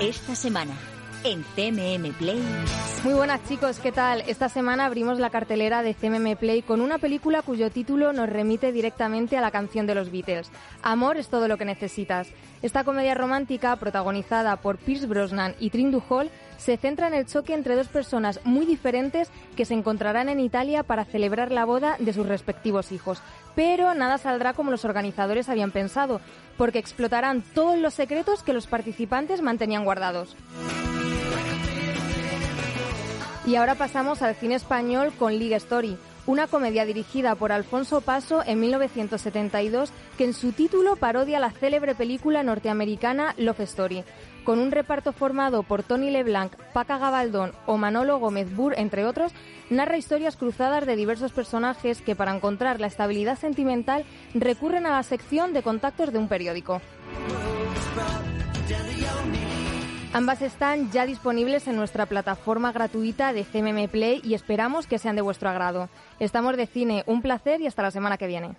[0.00, 0.74] Esta semana,
[1.26, 2.40] en CMM Play.
[3.02, 4.22] Muy buenas chicos, ¿qué tal?
[4.28, 8.70] Esta semana abrimos la cartelera de CMM Play con una película cuyo título nos remite
[8.70, 10.50] directamente a la canción de los Beatles.
[10.82, 12.28] Amor es todo lo que necesitas.
[12.62, 17.54] Esta comedia romántica, protagonizada por Pierce Brosnan y Trindu Hall, se centra en el choque
[17.54, 22.12] entre dos personas muy diferentes que se encontrarán en Italia para celebrar la boda de
[22.12, 23.20] sus respectivos hijos.
[23.56, 26.20] Pero nada saldrá como los organizadores habían pensado,
[26.56, 30.36] porque explotarán todos los secretos que los participantes mantenían guardados.
[33.46, 38.42] Y ahora pasamos al cine español con League Story, una comedia dirigida por Alfonso Paso
[38.44, 44.02] en 1972 que en su título parodia la célebre película norteamericana Love Story.
[44.44, 49.30] Con un reparto formado por Tony LeBlanc, Paca Gabaldón o Manolo Gómez Burr, entre otros,
[49.70, 55.04] narra historias cruzadas de diversos personajes que para encontrar la estabilidad sentimental recurren a la
[55.04, 56.80] sección de contactos de un periódico.
[60.16, 65.14] Ambas están ya disponibles en nuestra plataforma gratuita de CMM Play y esperamos que sean
[65.14, 65.90] de vuestro agrado.
[66.20, 68.56] Estamos de cine, un placer y hasta la semana que viene.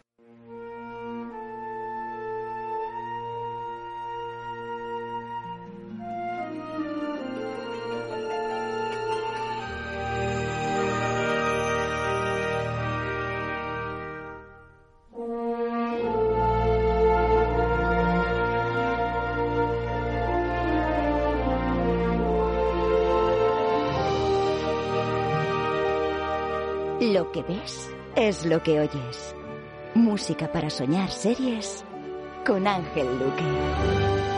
[27.33, 29.35] Que ves es lo que oyes.
[29.93, 31.83] Música para soñar series
[32.45, 34.36] con Ángel Luque.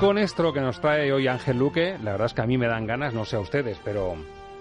[0.00, 2.68] Con esto que nos trae hoy Ángel Luque, la verdad es que a mí me
[2.68, 4.14] dan ganas, no sé a ustedes, pero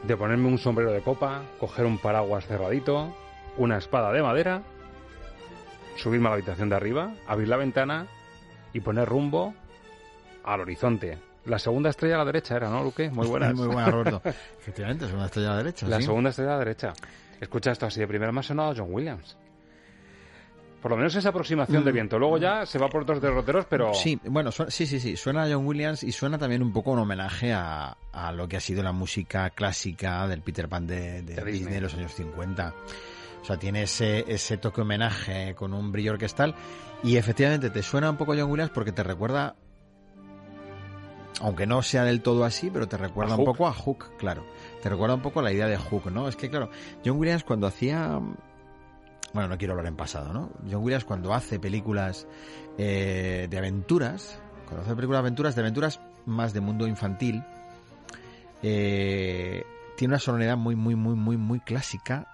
[0.04, 3.16] de ponerme un sombrero de copa, coger un paraguas cerradito,
[3.58, 4.64] una espada de madera,
[5.96, 8.08] subirme a la habitación de arriba, abrir la ventana
[8.74, 9.54] y poner rumbo
[10.44, 11.20] al horizonte.
[11.46, 13.10] La segunda estrella a la derecha era, ¿no, Luque?
[13.10, 13.54] Muy buena.
[13.54, 14.22] Muy buena, Roberto.
[14.60, 15.88] Efectivamente, segunda estrella a la derecha.
[15.88, 16.04] La sí.
[16.04, 16.94] segunda estrella a la derecha.
[17.40, 19.38] Escucha esto así de primera me ha sonado John Williams.
[20.88, 22.18] Por lo menos esa aproximación de viento.
[22.18, 23.90] Luego ya se va por otros derroteros, pero...
[23.90, 23.94] Mm.
[23.96, 25.18] Sí, bueno, su- sí, sí, sí.
[25.18, 28.56] Suena a John Williams y suena también un poco un homenaje a, a lo que
[28.56, 31.52] ha sido la música clásica del Peter Pan de, de Disney.
[31.54, 32.74] Disney de los años 50.
[33.42, 36.56] O sea, tiene ese, ese toque homenaje con un brillo orquestal
[37.04, 39.56] y efectivamente te suena un poco a John Williams porque te recuerda,
[41.42, 44.46] aunque no sea del todo así, pero te recuerda un poco a Hook, claro.
[44.82, 46.28] Te recuerda un poco a la idea de Hook, ¿no?
[46.28, 46.70] Es que, claro,
[47.06, 48.20] John Williams cuando hacía
[49.34, 50.52] bueno, no quiero hablar en pasado, ¿no?
[50.70, 52.28] John Williams cuando hace películas
[52.78, 57.44] eh, de aventuras, cuando hace películas de aventuras, de aventuras más de mundo infantil,
[58.64, 59.64] eh,
[59.96, 62.28] tiene una sonoridad muy, muy, muy, muy, muy clásica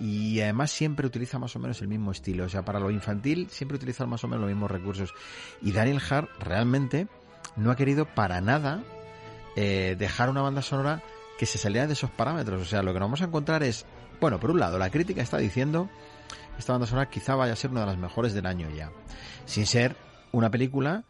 [0.00, 2.44] y además siempre utiliza más o menos el mismo estilo.
[2.44, 5.12] O sea, para lo infantil siempre utiliza más o menos los mismos recursos.
[5.60, 7.08] Y Daniel Hart realmente
[7.56, 8.82] no ha querido para nada
[9.56, 11.02] eh, dejar una banda sonora
[11.38, 12.62] que se saliera de esos parámetros.
[12.62, 13.86] O sea, lo que nos vamos a encontrar es,
[14.20, 15.88] bueno, por un lado, la crítica está diciendo
[16.58, 18.90] esta banda sonora quizá vaya a ser una de las mejores del año ya.
[19.44, 19.96] Sin ser
[20.32, 21.04] una película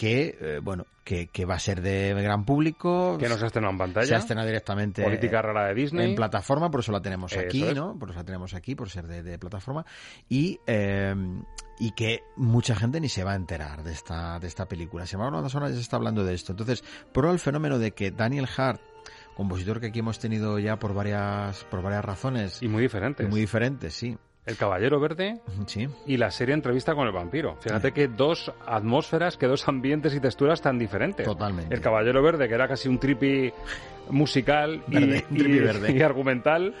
[0.00, 3.18] que, eh, bueno, que, que va a ser de gran público.
[3.18, 4.06] Que no se ha estrenado en pantalla.
[4.06, 5.02] Se ha estrenado directamente.
[5.02, 6.08] Política rara de Disney.
[6.08, 7.74] En plataforma, por eso la tenemos Eso aquí, es.
[7.74, 7.98] ¿no?
[7.98, 9.84] Por eso la tenemos aquí, por ser de, de plataforma.
[10.30, 11.14] Y, eh,
[11.78, 15.04] y que mucha gente ni se va a enterar de esta, de esta película.
[15.04, 16.52] Sin embargo, banda sonora ya se está hablando de esto.
[16.52, 18.80] Entonces, prueba el fenómeno de que Daniel Hart,
[19.36, 22.62] compositor que aquí hemos tenido ya por varias, por varias razones.
[22.62, 23.28] Y muy diferentes.
[23.28, 24.16] Muy diferentes, sí.
[24.50, 25.88] El Caballero Verde Sí.
[26.06, 27.56] y la serie Entrevista con el Vampiro.
[27.60, 31.24] Fíjate que dos atmósferas, que dos ambientes y texturas tan diferentes.
[31.24, 31.72] Totalmente.
[31.74, 33.52] El Caballero Verde, que era casi un trippy
[34.10, 36.04] musical y, verde.
[36.04, 36.74] argumental.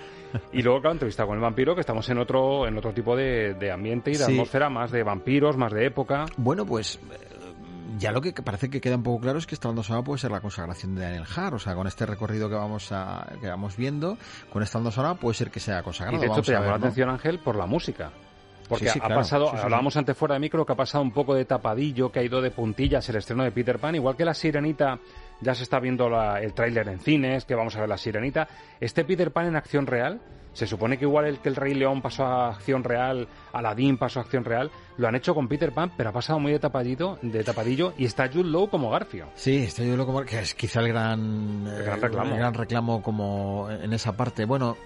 [0.52, 3.54] Y luego, claro, Entrevista con el Vampiro, que estamos en otro, en otro tipo de,
[3.54, 4.32] de ambiente y de Sí.
[4.32, 6.26] atmósfera, más de vampiros, más de época.
[6.36, 7.00] Bueno, pues
[7.98, 10.18] ya lo que parece que queda un poco claro es que esta banda sonora puede
[10.18, 11.54] ser la consagración de Daniel Hart.
[11.54, 14.16] O sea, con este recorrido que vamos a, que vamos viendo,
[14.52, 16.16] con esta banda sonora puede ser que sea consagrado.
[16.16, 16.76] Y de hecho te llamó la ¿no?
[16.76, 18.10] atención, Ángel, por la música.
[18.68, 19.20] Porque Sí, sí, ha claro.
[19.20, 22.20] pasado, sí, hablábamos antes fuera de micro, que ha pasado un poco de tapadillo, que
[22.20, 24.96] ha ido de puntillas el estreno de Peter Pan, igual que La Sirenita,
[25.40, 28.46] ya se está viendo la- el tráiler en cines, que vamos a ver La Sirenita.
[28.78, 30.20] Este Peter Pan en acción real,
[30.52, 34.20] se supone que igual el que el Rey León pasó a acción real, Aladdin pasó
[34.20, 37.18] a acción real, lo han hecho con Peter Pan, pero ha pasado muy de tapadillo,
[37.22, 39.28] de tapadillo y está Jude Law como Garfio.
[39.34, 42.30] Sí, estoy yo como que es quizá el gran, El gran reclamo.
[42.32, 44.44] el gran reclamo como en esa parte.
[44.44, 44.76] Bueno,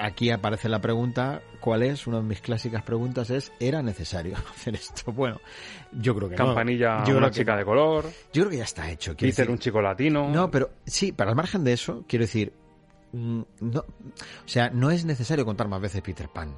[0.00, 2.06] aquí aparece la pregunta, ¿cuál es?
[2.06, 5.10] Una de mis clásicas preguntas es, ¿era necesario hacer esto?
[5.12, 5.40] Bueno,
[5.92, 6.46] yo creo que no.
[6.46, 7.58] Campanilla, Yo una que chica no.
[7.58, 9.14] de color, Yo creo que ya está hecho.
[9.16, 10.28] quiero Peter, decir- un chico latino.
[10.28, 12.52] No, pero sí, para el margen de eso, quiero decir,
[13.14, 16.56] no, o sea, no es necesario contar más veces Peter Pan.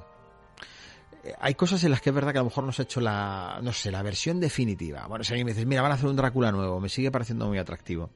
[1.23, 2.85] Eh, Hay cosas en las que es verdad que a lo mejor no se ha
[2.85, 5.05] hecho la, no sé, la versión definitiva.
[5.07, 7.47] Bueno, si alguien me dices, mira, van a hacer un Drácula nuevo, me sigue pareciendo
[7.47, 8.09] muy atractivo.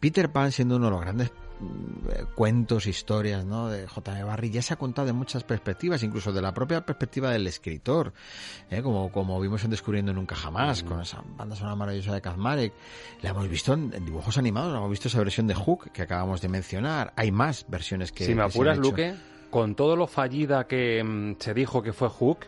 [0.00, 1.43] Peter Pan siendo uno de los grandes mm,
[2.34, 3.68] cuentos, historias, ¿no?
[3.68, 4.24] De J.M.
[4.24, 8.12] Barry ya se ha contado de muchas perspectivas, incluso de la propia perspectiva del escritor,
[8.70, 8.82] ¿eh?
[8.82, 12.72] como, como vimos en Descubriendo Nunca Jamás, con esa banda sonora maravillosa de Kazmarek.
[13.22, 16.02] La hemos visto en, en dibujos animados, la hemos visto esa versión de Hook que
[16.02, 17.12] acabamos de mencionar.
[17.16, 18.78] Hay más versiones que si me apuras.
[18.78, 19.14] Luque,
[19.50, 22.46] con todo lo fallida que mm, se dijo que fue Hook,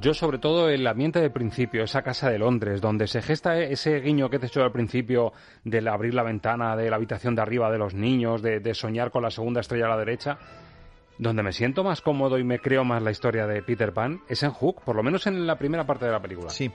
[0.00, 4.00] Yo, sobre todo, el ambiente del principio, esa casa de Londres, donde se gesta ese
[4.00, 5.32] guiño que te he hecho al principio
[5.62, 9.12] del abrir la ventana de la habitación de arriba de los niños, de, de soñar
[9.12, 10.36] con la segunda estrella a la derecha,
[11.18, 14.42] donde me siento más cómodo y me creo más la historia de Peter Pan, es
[14.42, 16.50] en Hook, por lo menos en la primera parte de la película.
[16.50, 16.72] Sí.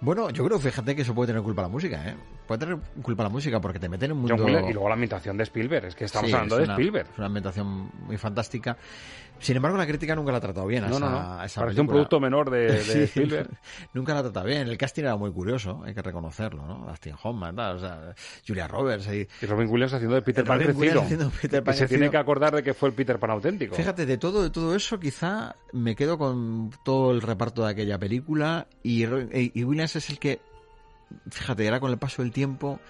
[0.00, 2.16] Bueno, yo creo, fíjate que eso puede tener culpa la música, ¿eh?
[2.50, 4.34] Puede tener culpa la música porque te mete en un mundo...
[4.36, 6.64] John Williams, y luego la ambientación de Spielberg, es que estamos Sí, hablando es de
[6.64, 7.08] una- Spielberg.
[7.12, 8.76] Es una ambientación muy fantástica.
[9.38, 10.82] Sin embargo, la crítica nunca la ha tratado bien.
[10.82, 11.40] a No, esa- no, no.
[11.40, 13.50] a esa Parece un producto menor de- de Sí, Spielberg.
[13.94, 14.66] nunca la ha tratado bien.
[14.66, 16.86] El casting era muy curioso, hay que reconocerlo, ¿no?
[16.88, 19.06] Dustin Hoffman, tal, o sea, Julia Roberts.
[19.06, 21.04] Y Robin Williams haciendo de Peter Pan crecido.
[21.40, 23.76] Peter Pan se tiene que acordar de que fue el Peter Pan auténtico.
[23.76, 27.96] Fíjate, de todo, de todo eso, quizá me quedo con todo el reparto de aquella
[27.96, 30.40] película y, y y Williams es el que,
[31.30, 32.80] fíjate, ahora con el paso del tiempo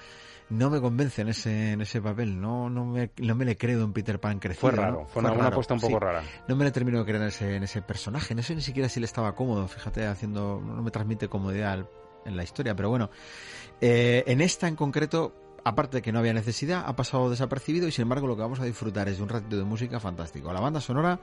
[0.51, 3.85] no me convence en ese, en ese papel, no, no, me, no me le creo
[3.85, 4.61] en Peter Pan crecido.
[4.63, 5.07] Fue raro, ¿no?
[5.07, 5.99] fue una- una apuesta un poco sí.
[6.01, 6.23] rara.
[6.49, 8.89] No me le termino de creer en ese, en ese personaje, no sé ni siquiera
[8.89, 11.87] si él estaba cómodo, fíjate, haciendo, no me transmite comodidad
[12.27, 13.11] en la historia, pero bueno,
[13.81, 17.93] eh, en esta en concreto, aparte de que no había necesidad, ha pasado desapercibido y
[17.93, 20.53] sin embargo lo que vamos a disfrutar es de un ratito de música fantástico.
[20.53, 21.21] La banda sonora,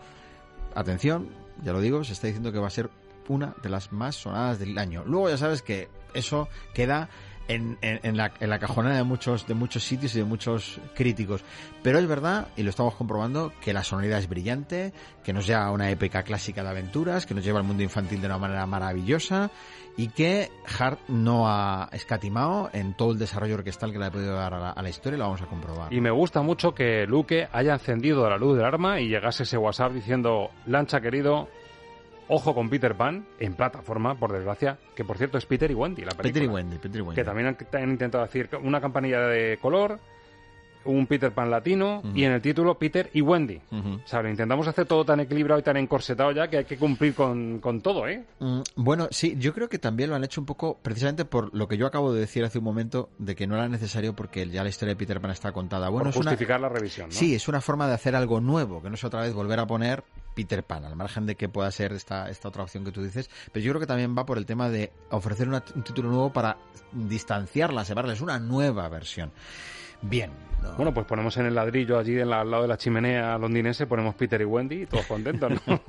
[0.73, 1.27] atención,
[1.63, 2.89] ya lo digo, se está diciendo que va a ser
[3.27, 5.03] una de las más sonadas del año.
[5.05, 7.09] Luego ya sabes que eso queda
[7.47, 7.77] en,
[8.17, 11.43] la, en la cajonera de muchos, de muchos sitios y de muchos críticos.
[11.81, 15.65] Pero es verdad, y lo estamos comprobando, que la sonoridad es brillante, que nos lleva
[15.65, 18.65] a una épica clásica de aventuras, que nos lleva al mundo infantil de una manera
[18.65, 19.49] maravillosa
[19.97, 24.35] y que Hart no ha escatimado en todo el desarrollo orquestal que le ha podido
[24.35, 25.91] dar a la, historia y lo vamos a comprobar.
[25.91, 29.57] Y me gusta mucho que Luke haya encendido la luz del arma y llegase ese
[29.57, 31.49] WhatsApp diciendo, Lancha querido,
[32.29, 36.03] ojo con Peter Pan, en plataforma, por desgracia, que por cierto es Peter y Wendy
[36.03, 36.23] la película.
[36.23, 37.15] Peter y Wendy, Peter y Wendy.
[37.15, 39.99] Que también han, han intentado decir una campanilla de color,
[40.85, 43.59] un Peter Pan latino y en el título Peter y Wendy.
[43.71, 46.77] O sea, lo intentamos hacer todo tan equilibrado y tan encorsetado ya que hay que
[46.77, 48.23] cumplir con, con todo, ¿eh?
[48.39, 51.67] Mm, Bueno, sí, yo creo que también lo han hecho un poco precisamente por lo
[51.67, 54.63] que yo acabo de decir hace un momento de que no era necesario porque ya
[54.63, 55.89] la historia de Peter Pan está contada.
[55.89, 57.13] Bueno, por es una- justificar la revisión, ¿no?
[57.15, 59.67] Sí, es una forma de hacer algo nuevo, que no es otra vez volver a
[59.67, 60.05] poner
[60.37, 63.27] Peter Pan, al margen de que pueda ser esta, esta otra opción que tú dices.
[63.51, 66.31] Pero yo creo que también va por el tema de ofrecer una- un título nuevo
[66.31, 66.57] para
[66.93, 69.31] distanciarla, separarles una nueva versión.
[70.03, 70.29] Bien.
[70.61, 70.75] no.
[70.75, 73.87] Bueno, pues ponemos en el ladrillo allí en la- al lado de la chimenea londinense,
[73.87, 75.81] ponemos Peter y Wendy y todos contentos, ¿no?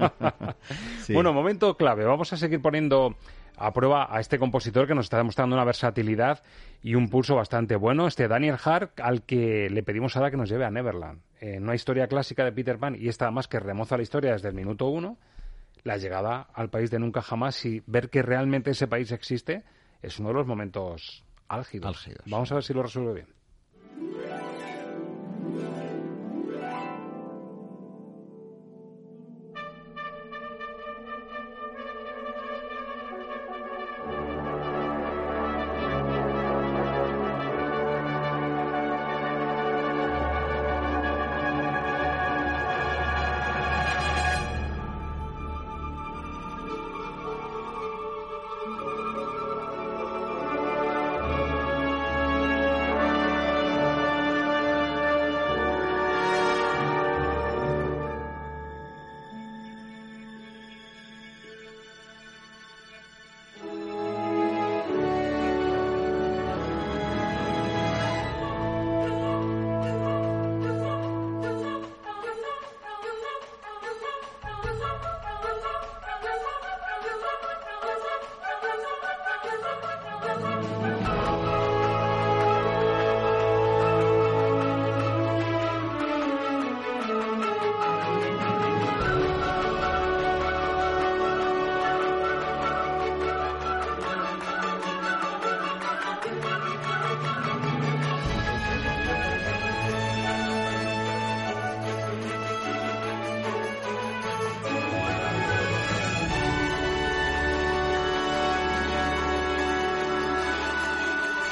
[1.02, 1.12] Sí.
[1.12, 2.06] Bueno, momento clave.
[2.06, 3.16] Vamos a seguir poniendo
[3.58, 6.42] a prueba a este compositor que nos está demostrando una versatilidad
[6.82, 10.48] y un pulso bastante bueno, este Daniel Hart, al que le pedimos ahora que nos
[10.48, 11.20] lleve a Neverland.
[11.40, 14.48] Eh, una historia clásica de Peter Pan y esta además que remoza la historia desde
[14.48, 15.18] el minuto uno,
[15.84, 19.62] la llegada al país de nunca jamás y ver que realmente ese país existe
[20.02, 21.88] es uno de los momentos álgidos.
[21.88, 22.24] Álgidos.
[22.26, 24.57] Vamos a ver si lo resuelve bien.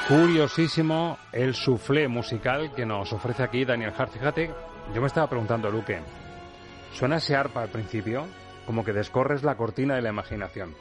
[0.08, 4.12] Curiosísimo el soufflé musical que nos ofrece aquí Daniel Hart.
[4.12, 4.54] Fíjate,
[4.94, 5.98] yo me estaba preguntando, Luque,
[6.92, 8.24] suena ese arpa al principio,
[8.66, 10.76] como que descorres la cortina de la imaginación.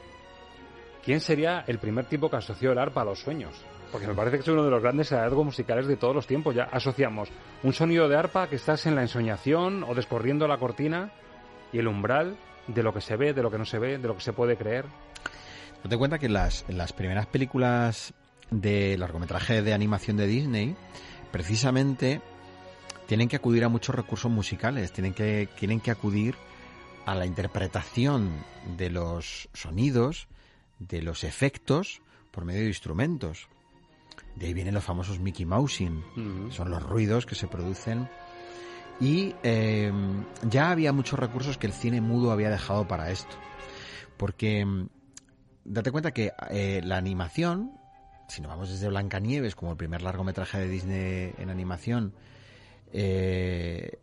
[1.03, 3.55] ¿Quién sería el primer tipo que asoció el arpa a los sueños?
[3.91, 6.53] Porque me parece que es uno de los grandes hallazgos musicales de todos los tiempos.
[6.53, 7.29] Ya asociamos
[7.63, 11.09] un sonido de arpa que estás en la ensoñación o descorriendo la cortina
[11.73, 14.07] y el umbral de lo que se ve, de lo que no se ve, de
[14.07, 14.85] lo que se puede creer.
[15.83, 18.13] Date cuenta que las, las primeras películas
[18.51, 20.75] de largometraje de animación de Disney,
[21.31, 22.21] precisamente
[23.07, 26.35] tienen que acudir a muchos recursos musicales, tienen que, tienen que acudir
[27.05, 28.31] a la interpretación
[28.77, 30.27] de los sonidos,
[30.79, 33.47] de los efectos, por medio de instrumentos.
[34.35, 38.09] De ahí vienen los famosos Mickey Mousing, son los ruidos que se producen.
[38.99, 39.91] Y eh,
[40.49, 43.35] ya había muchos recursos que el cine mudo había dejado para esto.
[44.17, 44.87] Porque mm,
[45.65, 47.71] date cuenta que eh, la animación,
[48.27, 52.13] si nos vamos desde Blancanieves como el primer largometraje de Disney en animación,
[52.93, 53.99] eh,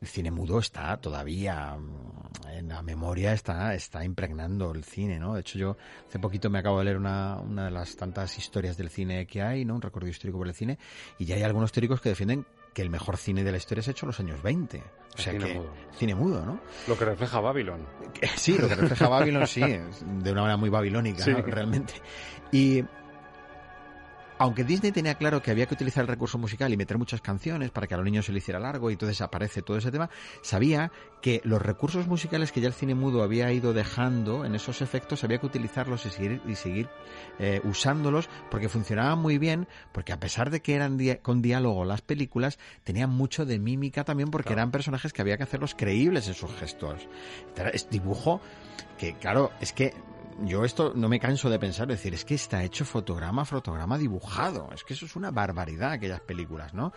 [0.00, 5.34] el cine mudo está todavía mm, en la memoria, está, está impregnando el cine, ¿no?
[5.34, 8.76] De hecho, yo hace poquito me acabo de leer una, una de las tantas historias
[8.76, 9.74] del cine que hay, ¿no?
[9.74, 10.78] Un recorrido histórico por el cine,
[11.18, 13.90] y ya hay algunos teóricos que defienden que el mejor cine de la historia se
[13.90, 14.78] ha hecho en los años 20.
[14.78, 15.74] O sea cine que mudo.
[15.96, 16.60] cine mudo, ¿no?
[16.86, 17.84] Lo que refleja Babylon.
[18.36, 21.32] Sí, lo que refleja Babylon, sí, de una manera muy babilónica, Sí.
[21.32, 21.42] ¿no?
[21.42, 21.94] realmente.
[22.52, 22.84] Y
[24.38, 27.70] aunque Disney tenía claro que había que utilizar el recurso musical y meter muchas canciones
[27.70, 30.10] para que a los niños se le hiciera largo y entonces aparece todo ese tema,
[30.42, 34.82] sabía que los recursos musicales que ya el cine mudo había ido dejando en esos
[34.82, 36.88] efectos había que utilizarlos y seguir, y seguir
[37.38, 42.02] eh, usándolos porque funcionaban muy bien, porque a pesar de que eran con diálogo las
[42.02, 46.34] películas, tenían mucho de mímica también porque eran personajes que había que hacerlos creíbles en
[46.34, 47.08] sus gestos.
[47.72, 48.40] Es dibujo
[48.96, 49.94] que, claro, es que
[50.44, 54.70] yo esto no me canso de pensar, decir, es que está hecho fotograma fotograma dibujado.
[54.72, 56.92] Es que eso es una barbaridad, aquellas películas, ¿no?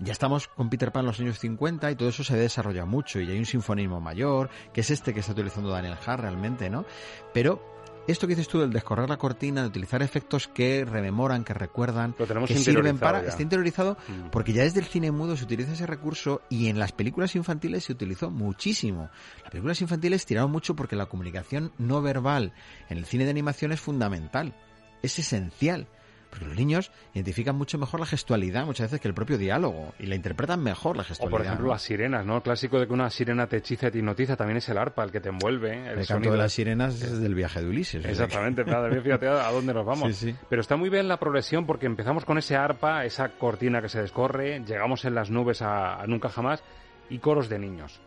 [0.00, 3.20] Ya estamos con Peter Pan en los años 50 y todo eso se desarrolla mucho
[3.20, 6.84] y hay un sinfonismo mayor, que es este que está utilizando Daniel Hart realmente, ¿no?
[7.32, 7.73] Pero
[8.06, 12.14] esto que dices tú del descorrer la cortina, de utilizar efectos que rememoran, que recuerdan,
[12.18, 13.22] Lo tenemos que sirven para...
[13.22, 13.28] ya.
[13.28, 14.30] Está interiorizado Mm.
[14.30, 17.84] porque ya desde el cine mudo se utiliza ese recurso y en las películas infantiles
[17.84, 19.08] se utilizó muchísimo.
[19.42, 22.52] Las películas infantiles tiraron mucho porque la comunicación no verbal
[22.88, 24.54] en el cine de animación es fundamental,
[25.02, 25.86] es esencial.
[26.34, 30.06] Porque los niños identifican mucho mejor la gestualidad muchas veces que el propio diálogo y
[30.06, 31.30] la interpretan mejor la O gestualidad.
[31.30, 31.72] por ejemplo ¿no?
[31.74, 32.36] las sirenas, ¿no?
[32.38, 35.04] El clásico de que una sirena te hechiza y te hipnotiza también es el arpa,
[35.04, 35.72] el que te envuelve.
[35.74, 36.32] El, el canto sonido.
[36.32, 38.00] de las sirenas es del viaje de Ulises.
[38.00, 40.16] o que- Exactamente, fíjate fíjate a dónde nos vamos.
[40.16, 40.36] Sí, sí.
[40.48, 44.00] Pero está muy bien la progresión porque empezamos con ese arpa, esa cortina que se
[44.00, 46.64] descorre, llegamos en las nubes a, a nunca jamás
[47.10, 48.00] y coros de niños.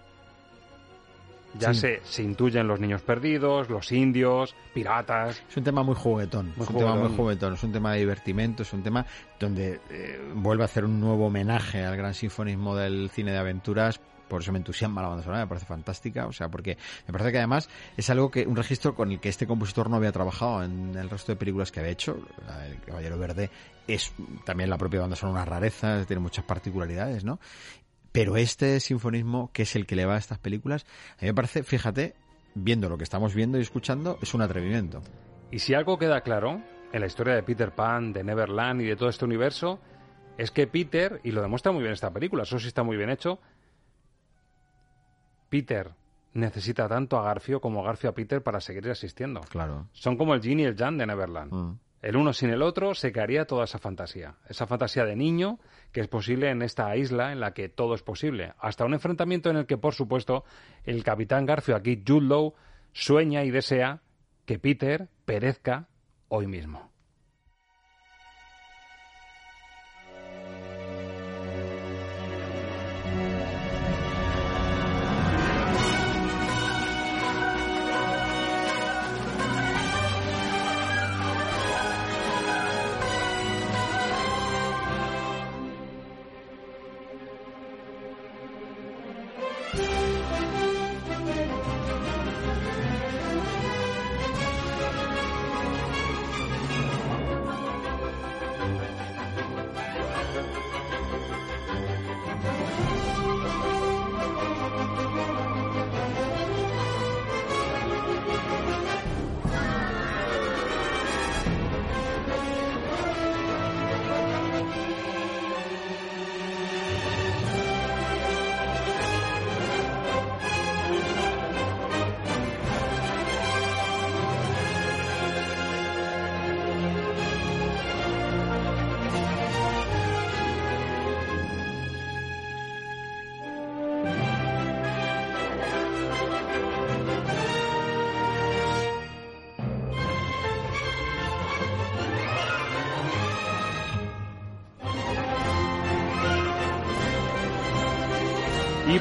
[1.60, 1.82] Ya Sí.
[1.82, 5.42] se, se intuyen los niños perdidos, los indios, piratas.
[5.50, 7.54] Es un tema muy juguetón, Muy es un tema muy juguetón.
[7.54, 9.06] es un tema de divertimento, es un tema
[9.40, 14.00] donde eh, vuelve a hacer un nuevo homenaje al gran sinfonismo del cine de aventuras.
[14.28, 16.78] Por eso me entusiasma la banda sonora, me parece fantástica, o sea, porque
[17.08, 19.96] me parece que además es algo que, un registro con el que este compositor no
[19.96, 22.18] había trabajado en el resto de películas que había hecho.
[22.62, 23.50] Del Caballero Verde
[23.88, 27.40] es también la propia banda sonora una rareza, tiene muchas particularidades, ¿no?
[28.12, 30.86] Pero este sinfonismo, que es el que le va a estas películas,
[31.18, 32.16] a mí me parece, fíjate,
[32.56, 35.02] viendo lo que estamos viendo y escuchando, es un atrevimiento.
[35.52, 38.96] Y si algo queda claro en la historia de Peter Pan, de Neverland y de
[38.96, 39.80] todo este universo,
[40.38, 43.10] es que Peter, y lo demuestra muy bien esta película, eso sí está muy bien
[43.10, 43.40] hecho,
[45.50, 45.92] Peter
[46.34, 49.42] necesita tanto a Garfio como Garfio a Peter para seguir existiendo.
[49.42, 49.88] Claro.
[49.92, 51.54] Son como el Yin y el Yang de Neverland.
[51.54, 51.80] Mm.
[52.02, 54.36] El uno sin el otro se caería toda esa fantasía.
[54.48, 55.60] Esa fantasía de niño
[55.92, 58.54] que es posible en esta isla en la que todo es posible.
[58.60, 60.44] Hasta un enfrentamiento en el que, por supuesto,
[60.84, 62.54] el capitán Garfio, aquí Jude Law,
[62.94, 64.02] sueña y desea
[64.46, 65.88] que Peter perezca
[66.30, 66.92] hoy mismo.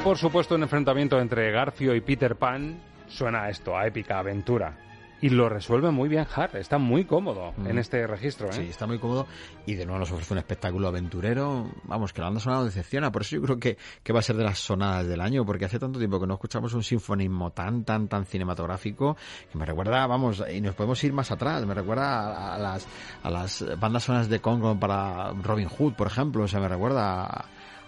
[0.07, 2.79] Por supuesto un enfrentamiento entre Garfio y Peter Pan
[3.09, 4.79] suena a esto, a épica aventura.
[5.21, 7.67] Y lo resuelve muy bien Hart, está muy cómodo Mm.
[7.67, 8.47] en este registro.
[8.51, 8.53] ¿eh?
[8.53, 9.27] Sí, está muy cómodo
[9.67, 11.73] y de nuevo nos ofrece un espectáculo aventurero.
[11.83, 13.11] Vamos, que la banda sonora nos decepciona.
[13.11, 15.65] Por eso yo creo que, que va a ser de las sonadas del año, porque
[15.65, 19.17] hace tanto tiempo que no escuchamos un sinfonismo tan, tan, tan cinematográfico
[19.51, 21.67] que me recuerda, vamos, y nos podemos ir más atrás.
[21.67, 22.87] Me recuerda a, a las,
[23.25, 26.45] a las bandas sonoras de Congo para Robin Hood, por ejemplo.
[26.45, 27.45] O sea, me recuerda a,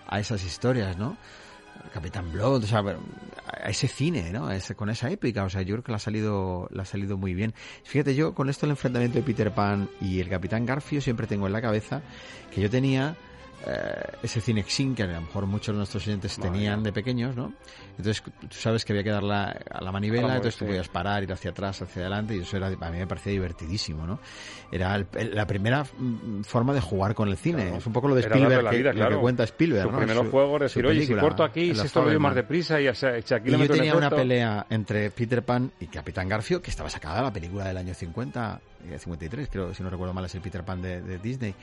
[0.09, 1.17] a esas historias, ¿no?
[1.93, 2.83] Capitán Blood, o sea,
[3.47, 4.51] a ese cine, ¿no?
[4.51, 7.17] Ese- con esa épica, o sea, yo creo que le ha salido, le ha salido
[7.17, 7.55] muy bien.
[7.85, 11.47] Fíjate, yo con esto el enfrentamiento de Peter Pan y el Capitán Garfio siempre tengo
[11.47, 12.03] en la cabeza
[12.55, 13.17] que yo tenía
[13.67, 17.53] eh, ese Cinexin que a lo mejor muchos de nuestros oyentes tenían de pequeños, ¿no?
[17.97, 20.69] Entonces tú sabes que había que darle a, la manivela, A la entonces tú sí.
[20.71, 24.07] podías parar, ir hacia atrás, hacia adelante, y eso era, a mí me parecía divertidísimo,
[24.07, 24.21] ¿no?
[24.71, 27.63] Era el- el- la primera mm, forma de jugar con el cine.
[27.63, 27.77] Claro.
[27.79, 29.99] Es un poco lo de Spielberg, la que, vida, lo que cuenta Spielberg, Su ¿no?
[29.99, 32.87] primeros Su- juegos, decir, oye, si corto aquí, si esto lo doy más deprisa, y
[32.87, 36.71] así, si aquí Y yo tenía una pelea entre Peter Pan y Capitán Garfio, que
[36.71, 40.35] estaba sacada la película del año 50, eh, 53, creo, si no recuerdo mal, es
[40.35, 41.55] el Peter Pan de, de Disney.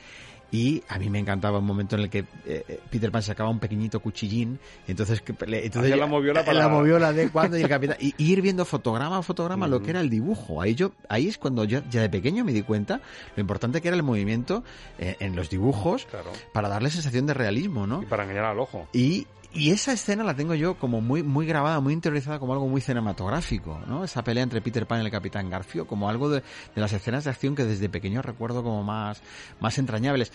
[0.52, 3.50] Y a mí me encantaba un momento en el que eh, eh, Peter Pan sacaba
[3.50, 7.58] un pequeñito cuchillín, entonces, que, le- entonces Hacía la moviola para- la moviola de cuando
[7.58, 9.84] y el capitán, y, y ir viendo fotograma a fotograma lo Ujú.
[9.86, 10.62] que era el dibujo.
[10.62, 13.00] Ahí yo, ahí es cuando yo ya de pequeño me di cuenta
[13.34, 14.62] lo importante que era el movimiento
[15.00, 16.30] eh, en los dibujos Claro.
[16.52, 18.02] para darle sensación de realismo, ¿no?
[18.02, 18.86] Y para engañar al ojo.
[18.92, 19.26] Y,
[19.56, 22.80] y esa escena la tengo yo como muy, muy grabada, muy interiorizada como algo muy
[22.80, 24.04] cinematográfico, ¿no?
[24.04, 26.42] Esa pelea entre Peter Pan y el Capitán Garfio, como algo de,
[26.74, 29.22] de las escenas de acción que desde pequeño recuerdo como más,
[29.58, 30.32] más entrañables.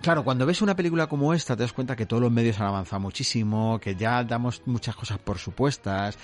[0.00, 2.68] Claro, cuando ves una película como esta te das cuenta que todos los medios han
[2.68, 6.16] avanzado muchísimo, que ya damos muchas cosas por supuestas,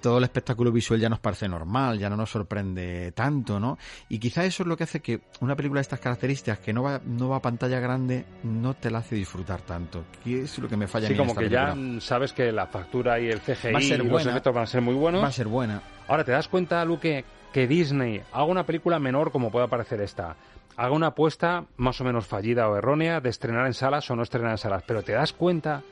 [0.00, 3.78] todo el espectáculo visual ya nos parece normal, ya no nos sorprende tanto, ¿no?
[4.08, 6.82] Y quizá eso es lo que hace que una película de estas características, que no
[6.82, 10.04] va, no va a pantalla grande, no te la hace disfrutar tanto.
[10.24, 12.00] ¿Qué es lo que me falla Sí, a mí en como esta que ya película?
[12.00, 14.30] sabes que la factura y el CGI Va a ser y los buena.
[14.32, 15.22] efectos van a ser muy buenos.
[15.22, 15.80] Va a ser buena.
[16.08, 20.34] Ahora, ¿te das cuenta, Luque, que Disney haga una película menor como pueda parecer esta?
[20.76, 24.22] Haga una apuesta más o menos fallida o errónea de estrenar en salas o no
[24.22, 24.82] estrenar en salas.
[24.86, 25.82] Pero ¿te das cuenta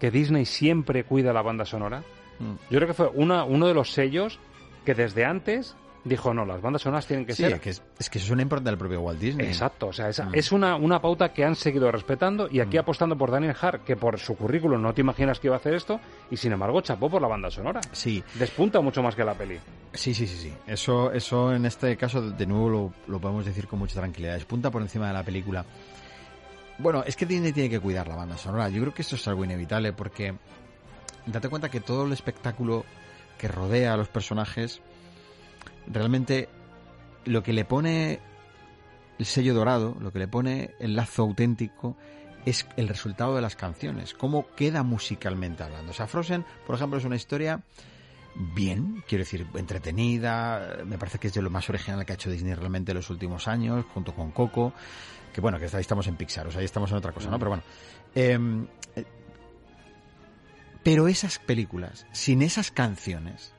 [0.00, 2.02] que Disney siempre cuida la banda sonora?
[2.38, 2.54] Mm.
[2.70, 4.38] Yo creo que fue una, uno de los sellos
[4.84, 5.76] que desde antes
[6.08, 8.26] dijo, no, las bandas sonoras tienen que Sí, ser es que es, es que eso
[8.26, 9.46] es una importante del propio Walt Disney.
[9.48, 10.34] Exacto, o sea, esa- Mm.
[10.34, 13.96] es una, una pauta que han seguido respetando y aquí apostando por Daniel Hart, que
[13.96, 16.00] por su currículum no te imaginas que iba a hacer esto,
[16.30, 17.80] y sin embargo chapó por la banda sonora.
[17.92, 18.22] Sí.
[18.34, 19.58] Despunta mucho más que la peli.
[19.92, 20.54] Sí, sí, sí, sí.
[20.66, 24.36] Eso, eso en este caso, de nuevo, lo, lo podemos decir con mucha tranquilidad.
[24.36, 25.64] Es punta por encima de la película.
[26.78, 28.68] Bueno, es que Disney tiene que cuidar la banda sonora.
[28.68, 30.34] Yo creo que eso es algo inevitable porque
[31.26, 32.84] date cuenta que todo el espectáculo
[33.38, 34.80] que rodea a los personajes
[35.86, 36.48] realmente
[37.24, 38.20] lo que le pone
[39.18, 41.96] el sello dorado, lo que le pone el lazo auténtico
[42.44, 45.90] es el resultado de las canciones, cómo queda musicalmente hablando.
[45.90, 47.60] O sea, Frozen, por ejemplo, es una historia
[48.54, 52.30] bien, quiero decir, entretenida, me parece que es de lo más original que ha hecho
[52.30, 54.72] Disney realmente en los últimos años, junto con Coco,
[55.32, 57.38] que bueno, que ahí estamos en Pixar, o sea, ahí estamos en otra cosa, ¿no?
[57.38, 57.62] Pero bueno.
[58.14, 59.04] em, eh,
[60.84, 63.52] pero esas películas, sin esas canciones,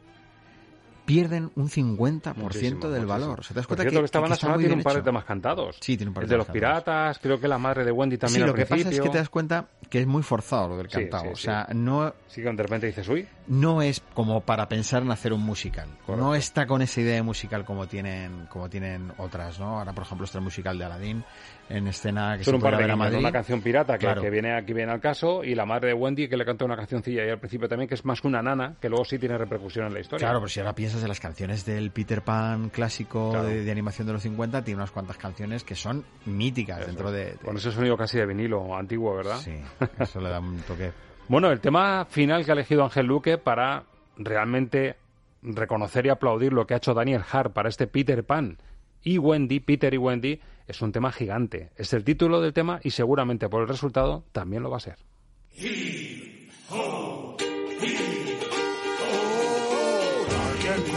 [1.08, 3.40] pierden un 50% Muchísimo, del valor.
[3.40, 5.02] O sea, te das cuenta cierto, que, que esta banda sonora tiene un par de
[5.04, 5.78] temas cantados.
[5.80, 6.84] Sí, tiene un par El de de los cantados.
[6.84, 9.10] piratas, creo que la madre de Wendy también sí, al lo que pasa es que
[9.10, 11.24] te das cuenta que es muy forzado lo del Sí, cantado.
[11.24, 15.02] sí, o sea, no, Sí, que de repente dices, uy, no es como para pensar
[15.02, 15.88] en hacer un musical.
[16.06, 16.18] Correcto.
[16.18, 19.80] No está con esa idea de musical como tienen, como tienen otras, ¿no?
[19.80, 21.24] Ahora, por ejemplo, está el musical de Aladdin
[21.70, 24.22] en escena que son se un par puede de ver una canción pirata que, Claro.
[24.22, 26.78] que viene aquí viene al caso y la madre de Wendy que le canta una
[26.78, 29.38] cancioncilla ahí al principio también que es más que una nana que luego sí tiene
[29.38, 30.26] repercusión en la historia.
[30.28, 33.48] Claro, pero si ahora piensas en las canciones del Peter Pan clásico Claro.
[33.48, 36.88] de, de animación de los 50, tiene unas cuantas canciones que son míticas Eso.
[36.88, 39.38] dentro de, de- Con ese sonido casi de vinilo antiguo, ¿verdad?
[39.40, 39.54] Sí,
[40.00, 40.92] eso le da un toque.
[41.28, 43.84] Bueno, el tema final que ha elegido Ángel Luque para
[44.18, 44.96] realmente
[45.44, 48.58] reconocer y aplaudir lo que ha hecho Daniel Hart para este Peter Pan
[49.04, 51.70] y Wendy, Peter y Wendy, es un tema gigante.
[51.78, 54.98] Es el título del tema y seguramente por el resultado también lo va a ser.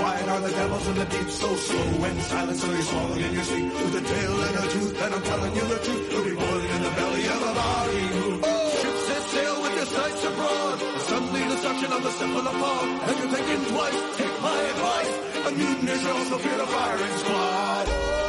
[0.01, 3.33] Quiet are the devils in the deep, so slow and silent, so you swallow in
[3.39, 3.67] your sleep.
[3.81, 6.71] With a tail and a tooth, and I'm telling you the truth, you'll be boiling
[6.77, 8.41] in the belly of a body move.
[8.81, 10.77] Ships set sail with your sights abroad,
[11.09, 15.13] suddenly destruction of the cephalopod, and you're thinking twice, take my advice,
[15.49, 18.20] a mutiny shows no fear the firing squad.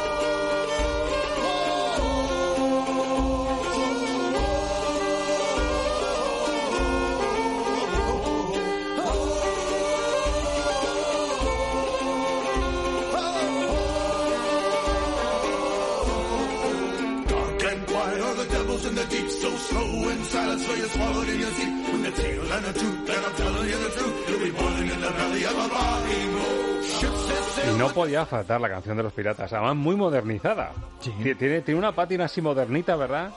[19.12, 21.92] Deep, so slow and silent, so you swallow it in your teeth.
[21.92, 24.88] With the tale and the truth, and I'm telling you the truth, you'll be boiling
[24.94, 26.82] in the belly of a barking bull.
[26.82, 30.72] Ships set sail Y no podía faltar la canción de los piratas, además muy modernizada.
[31.02, 33.30] Ti- Tiene, tiene una pátina así modernita, ¿verdad?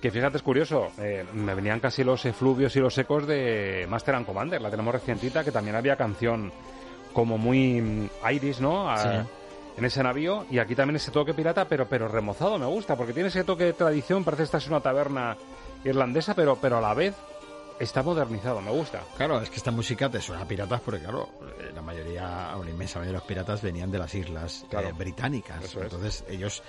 [0.00, 4.14] Que fíjate, es curioso, eh, me venían casi los efluvios y los ecos de Master
[4.16, 6.52] and Commander, la tenemos recientita, que también había canción
[7.14, 8.90] como muy mm, iris, ¿no?
[8.90, 9.08] A- Sí.
[9.76, 13.12] En ese navío, y aquí también ese toque pirata, pero, pero remozado me gusta, porque
[13.12, 15.36] tiene ese toque de tradición, parece que esta es una taberna
[15.84, 17.14] irlandesa, pero, pero a la vez
[17.80, 19.00] está modernizado, me gusta.
[19.16, 21.28] Claro, es que esta música te suena a piratas porque, claro,
[21.58, 24.88] eh, la mayoría, o la inmensa mayoría de los piratas venían de las islas Claro.
[24.88, 25.64] eh, británicas.
[25.64, 25.84] Eso es.
[25.86, 26.62] Entonces, ellos,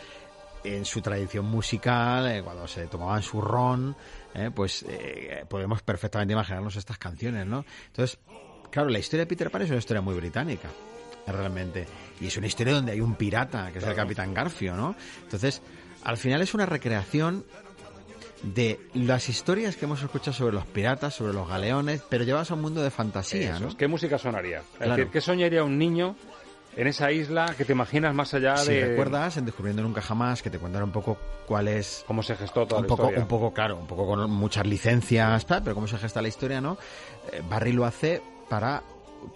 [0.63, 3.95] en su tradición musical, eh, cuando se tomaban su ron,
[4.33, 7.63] eh, pues eh, podemos perfectamente imaginarnos estas canciones, ¿no?
[7.85, 8.17] Entonces,
[8.69, 10.69] claro, la historia de Peter Pan es una historia muy británica,
[11.27, 11.85] realmente.
[12.21, 13.95] Y es una historia donde hay un pirata, que es el Claro.
[13.97, 14.95] Capitán Garfio, ¿no?
[15.23, 15.61] Entonces,
[16.03, 17.45] al final es una recreación
[18.43, 22.53] de las historias que hemos escuchado sobre los piratas, sobre los galeones, pero llevadas a
[22.53, 23.77] un mundo de fantasía, Eso ¿no?
[23.77, 24.59] ¿Qué música sonaría?
[24.59, 24.95] Es Claro.
[24.97, 26.15] decir, ¿qué soñaría un niño
[26.75, 28.85] en esa isla que te imaginas más allá Si de...
[28.89, 31.17] recuerdas en Descubriendo Nunca Jamás que te cuentan un poco
[31.47, 33.21] cuál es cómo se gestó toda un la poco, historia.
[33.21, 36.77] un poco claro, un poco con muchas licencias, pero cómo se gesta la historia, ¿no?
[37.31, 38.83] Eh, Barry lo hace para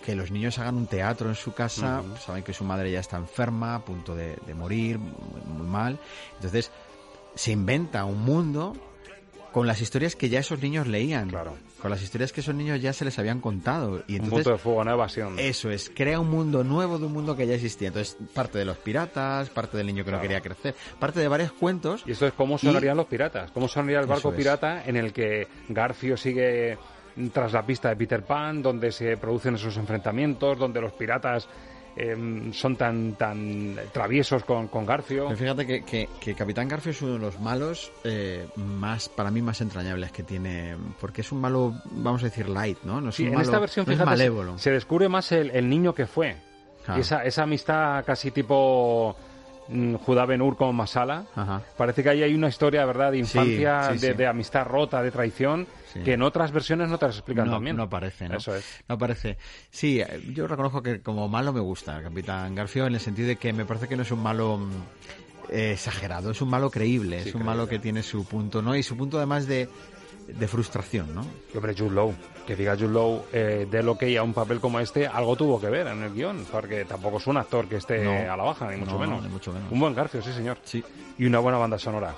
[0.05, 3.17] que los niños hagan un teatro en su casa, saben que su madre ya está
[3.17, 5.11] enferma, a punto de, de morir, muy,
[5.47, 5.99] muy mal,
[6.35, 6.71] entonces
[7.35, 8.75] se inventa un mundo
[9.51, 11.31] con las historias que ya esos niños leían,
[11.81, 14.49] con las historias que esos niños ya se les habían contado y un entonces punto
[14.51, 15.39] de fuego, una evasión.
[15.39, 17.87] eso es, crea un mundo nuevo de un mundo que ya existía.
[17.87, 20.21] Entonces, parte de los piratas, parte del niño que no Claro.
[20.21, 22.03] quería crecer, parte de varios cuentos.
[22.05, 24.35] Y esto es cómo sonarían los piratas, cómo sonaría el barco Eso es.
[24.35, 26.77] pirata en el que Garfio sigue
[27.33, 31.47] tras la pista de Peter Pan, donde se producen esos enfrentamientos, donde los piratas
[31.95, 35.29] em, son tan tan traviesos con, con Garfio.
[35.35, 39.41] Fíjate que, que- que Capitán Garfio es uno de los malos eh, más, para mí,
[39.41, 43.01] más entrañables que tiene, porque es un malo, vamos a decir, light, ¿no?
[43.01, 44.57] No es Sí, un en malo- esta versión, no es fíjate, malévolo.
[44.57, 46.35] se descubre más el, el niño que fue.
[46.95, 49.15] Y esa, esa amistad casi tipo
[50.05, 51.25] Judá Ben Hur con Masala.
[51.35, 51.61] Ajá.
[51.77, 54.13] Parece que ahí hay una historia, ¿verdad?, de infancia, sí, de, sí.
[54.13, 55.67] de amistad rota, de traición,
[56.03, 57.75] que en otras versiones no te las explican no, también.
[57.75, 58.37] no aparece, ¿no?
[58.37, 58.83] Eso es.
[58.87, 59.37] No aparece.
[59.69, 63.27] Sí, eh, yo reconozco que como malo me gusta el Capitán Garfio en el sentido
[63.27, 67.19] de que me parece que no es un malo mm, exagerado, es un malo creíble,
[67.19, 68.75] es un malo que tiene su punto, ¿no?
[68.75, 69.69] Y su punto además de,
[70.33, 71.25] de frustración, ¿no?
[71.53, 72.13] Y, hombre, Jude Law,
[72.45, 75.59] que diga Jude Law eh, de lo que a un papel como este, algo tuvo
[75.59, 78.11] que ver en el guion, porque tampoco es un actor que esté No.
[78.33, 79.23] a la baja, ni mucho No, menos.
[79.23, 79.71] ni mucho menos.
[79.71, 80.57] Un buen Garfio, sí, señor.
[80.63, 80.83] Sí.
[81.17, 82.13] Y una buena banda sonora.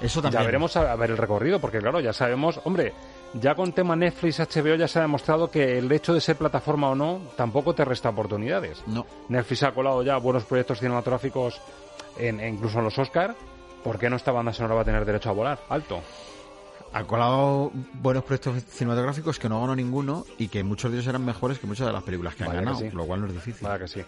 [0.00, 0.46] Eso Ya también.
[0.46, 2.92] veremos a, a ver el recorrido, porque claro, ya sabemos, hombre,
[3.34, 6.88] ya con tema Netflix, HBO ya se ha demostrado que el hecho de ser plataforma
[6.90, 8.82] o no tampoco te resta oportunidades.
[8.86, 9.04] No.
[9.28, 11.60] Netflix ha colado ya buenos proyectos cinematográficos,
[12.16, 13.34] en, en- incluso en los Oscar.
[13.82, 15.58] ¿Por qué no esta banda sonora va a tener derecho a volar?
[15.68, 16.00] Alto.
[16.92, 21.24] Ha colado buenos proyectos cinematográficos que no ganó ninguno y que muchos de ellos eran
[21.24, 22.90] mejores que muchas de las películas que han Vaya que ganado, sí.
[22.90, 23.66] lo cual no es difícil.
[23.68, 24.00] Vaya que sí.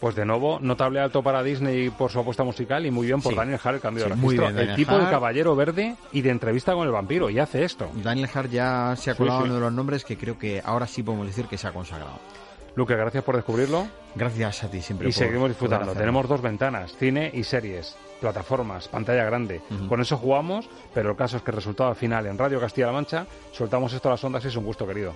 [0.00, 3.32] Pues de nuevo, notable alto para Disney por su apuesta musical y muy bien por
[3.32, 3.36] Sí.
[3.38, 4.56] Daniel Hart el cambio de muy registro.
[4.56, 5.10] bien, el tipo de Hart.
[5.10, 7.90] caballero verde y de entrevista con el vampiro y hace esto.
[8.02, 11.02] Daniel Hart ya se ha colado uno de los nombres que creo que ahora sí
[11.02, 12.18] podemos decir que se ha consagrado.
[12.74, 13.86] Luque, gracias por descubrirlo.
[14.14, 15.08] Gracias a ti siempre.
[15.08, 15.92] Y por seguimos disfrutando.
[15.94, 19.60] Tenemos dos ventanas, cine y series, plataformas, pantalla grande.
[19.88, 23.26] Con eso jugamos, pero el caso es que el resultado final en Radio Castilla-La Mancha,
[23.52, 25.14] soltamos esto a las ondas y es un gusto, querido.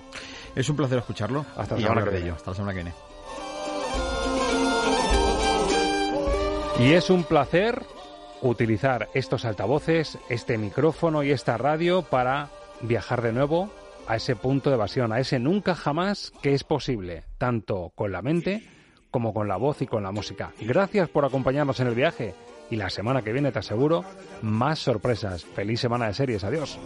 [0.55, 2.25] Es un placer escucharlo Hasta la y semana que de viene.
[2.27, 2.35] ello.
[2.35, 2.93] Hasta la semana que viene.
[6.79, 7.83] Y es un placer
[8.41, 12.49] utilizar estos altavoces, este micrófono y esta radio para
[12.81, 13.69] viajar de nuevo
[14.07, 18.21] a ese punto de evasión, a ese nunca jamás que es posible, tanto con la
[18.21, 18.63] mente
[19.11, 20.51] como con la voz y con la música.
[20.59, 22.35] Gracias por acompañarnos en el viaje
[22.69, 24.03] y la semana que viene te aseguro
[24.41, 25.45] más sorpresas.
[25.45, 26.43] Feliz semana de series.
[26.43, 26.77] Adiós.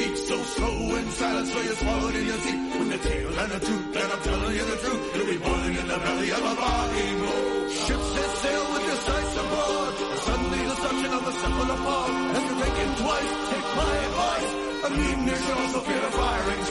[0.00, 2.64] Deep, so slow and silent, so you swallow it in your teeth.
[2.80, 5.76] With the tail and the tooth, and I'm telling you the truth, you'll be boiling
[5.80, 7.68] in the belly of a bull.
[7.84, 9.92] Ships set sail with your sights abroad.
[10.26, 14.50] Suddenly the suction of the cephalopod, and you're thinking twice, take my advice.
[14.86, 16.62] A mutineer should also fear the firing